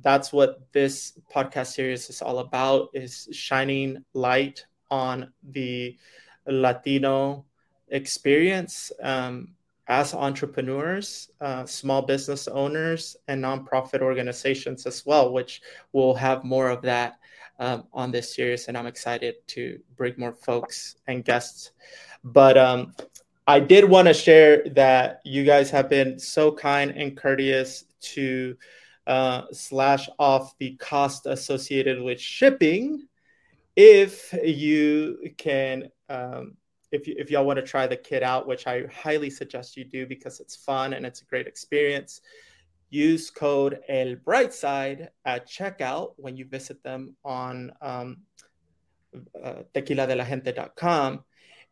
that's 0.00 0.32
what 0.32 0.72
this 0.72 1.16
podcast 1.32 1.68
series 1.68 2.10
is 2.10 2.22
all 2.22 2.40
about 2.40 2.88
is 2.94 3.28
shining 3.30 4.04
light 4.14 4.66
on 4.90 5.32
the 5.44 5.96
latino 6.48 7.44
experience 7.88 8.90
um, 9.00 9.54
as 9.88 10.14
entrepreneurs 10.14 11.30
uh, 11.40 11.66
small 11.66 12.02
business 12.02 12.48
owners 12.48 13.16
and 13.28 13.42
nonprofit 13.42 14.00
organizations 14.00 14.86
as 14.86 15.04
well 15.04 15.32
which 15.32 15.60
we'll 15.92 16.14
have 16.14 16.44
more 16.44 16.68
of 16.68 16.82
that 16.82 17.18
um, 17.58 17.84
on 17.92 18.10
this 18.10 18.34
series 18.34 18.68
and 18.68 18.78
i'm 18.78 18.86
excited 18.86 19.34
to 19.46 19.78
bring 19.96 20.14
more 20.16 20.34
folks 20.34 20.96
and 21.06 21.24
guests. 21.24 21.72
But 22.24 22.56
um, 22.56 22.94
i 23.46 23.58
did 23.58 23.84
want 23.84 24.08
to 24.08 24.14
share 24.14 24.64
that 24.70 25.20
you 25.24 25.44
guys 25.44 25.70
have 25.70 25.88
been 25.88 26.18
so 26.18 26.52
kind 26.52 26.92
and 26.92 27.16
courteous 27.16 27.84
to 28.02 28.56
uh, 29.06 29.42
slash 29.52 30.08
off 30.18 30.56
the 30.58 30.76
cost 30.76 31.26
associated 31.26 32.00
with 32.00 32.20
shipping. 32.20 33.06
If 33.74 34.32
you 34.44 35.32
can 35.36 35.88
um, 36.08 36.56
if, 36.92 37.06
you, 37.06 37.14
if 37.18 37.30
y'all 37.30 37.44
want 37.44 37.58
to 37.58 37.64
try 37.64 37.86
the 37.86 37.96
kit 37.96 38.22
out 38.22 38.46
which 38.46 38.66
i 38.66 38.84
highly 38.86 39.30
suggest 39.30 39.76
you 39.76 39.84
do 39.84 40.06
because 40.06 40.40
it's 40.40 40.54
fun 40.54 40.92
and 40.92 41.04
it's 41.04 41.22
a 41.22 41.24
great 41.24 41.46
experience 41.46 42.20
use 42.90 43.30
code 43.30 43.80
el 43.88 44.14
brightside 44.16 45.08
at 45.24 45.48
checkout 45.48 46.12
when 46.16 46.36
you 46.36 46.44
visit 46.44 46.82
them 46.82 47.16
on 47.24 47.72
um, 47.80 48.18
uh, 49.42 49.62
tequiladelagente.com 49.74 51.24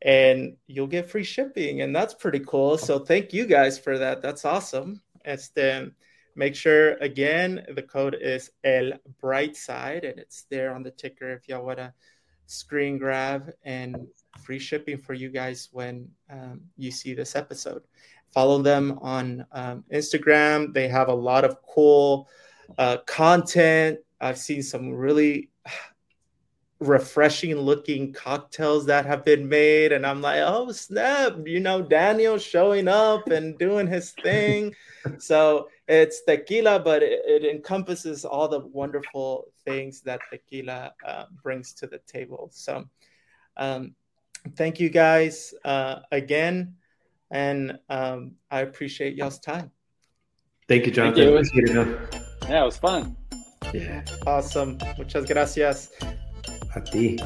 and 0.03 0.57
you'll 0.67 0.87
get 0.87 1.11
free 1.11 1.25
shipping 1.25 1.83
and 1.83 1.95
that's 1.95 2.15
pretty 2.15 2.41
cool. 2.41 2.79
So 2.79 2.99
thank 2.99 3.35
you 3.35 3.45
guys 3.45 3.79
for 3.79 3.99
that. 3.99 4.23
That's 4.23 4.47
awesome. 4.47 5.03
It's 5.25 5.49
the 5.49 5.93
Make 6.37 6.55
sure 6.55 6.93
again 6.99 7.67
the 7.75 7.83
code 7.83 8.17
is 8.19 8.51
El 8.63 8.93
Brightside 9.23 10.09
and 10.09 10.19
it's 10.19 10.45
there 10.49 10.75
on 10.75 10.83
the 10.83 10.91
ticker 10.91 11.33
if 11.33 11.49
y'all 11.49 11.67
want 11.67 11.79
to 11.79 11.93
screen 12.47 12.99
grab 12.99 13.53
and 13.65 14.07
free 14.39 14.59
shipping 14.59 14.99
for 14.99 15.15
you 15.15 15.29
guys 15.29 15.69
when 15.73 16.09
um, 16.31 16.61
you 16.77 16.91
see 16.91 17.15
this 17.15 17.37
episode. 17.37 17.83
Follow 18.33 18.63
them 18.63 18.99
on 19.03 19.45
um, 19.53 19.85
Instagram. 19.93 20.73
They 20.73 20.89
have 20.89 21.09
a 21.09 21.15
lot 21.15 21.45
of 21.45 21.57
cool 21.63 22.29
uh, 22.79 22.99
content. 23.07 23.99
I've 24.21 24.39
seen 24.39 24.63
some 24.63 24.91
really 24.93 25.51
refreshing 26.81 27.55
looking 27.57 28.11
cocktails 28.11 28.87
that 28.87 29.05
have 29.05 29.23
been 29.23 29.47
made 29.47 29.93
and 29.93 30.07
i'm 30.07 30.23
like 30.23 30.41
oh 30.43 30.73
snap 30.73 31.35
you 31.45 31.61
know 31.61 31.83
daniel 31.83 32.39
showing 32.39 32.89
up 32.89 33.29
and 33.29 33.59
doing 33.59 33.87
his 33.87 34.13
thing 34.23 34.75
so 35.19 35.69
it's 35.89 36.23
tequila 36.23 36.81
but 36.81 37.03
it, 37.03 37.21
it, 37.27 37.45
encompasses 37.45 38.25
all 38.25 38.49
the 38.49 38.61
wonderful 38.61 39.45
things 39.67 40.01
that 40.01 40.21
tequila 40.33 40.91
uh, 41.07 41.27
brings 41.43 41.75
to 41.75 41.87
the 41.87 41.99
table 42.07 42.49
so 42.51 42.83
um, 43.59 43.95
thank 44.57 44.81
you 44.81 44.91
guys 44.91 45.55
uh, 45.65 46.01
again 46.13 46.75
and 47.31 47.79
um, 47.89 48.33
i 48.51 48.61
appreciate 48.61 49.15
y'all's 49.15 49.39
time. 49.39 49.71
Thank 50.69 50.87
you 50.87 50.93
jonathan. 50.93 51.43
Thank 51.43 51.55
you. 51.55 51.99
yeah 52.49 52.63
it 52.63 52.65
was 52.65 52.77
fun. 52.77 53.17
Yeah. 53.73 54.03
Awesome. 54.27 54.79
Muchas 54.99 55.27
gracias. 55.27 55.91
A 56.75 56.81
ti. 56.81 57.19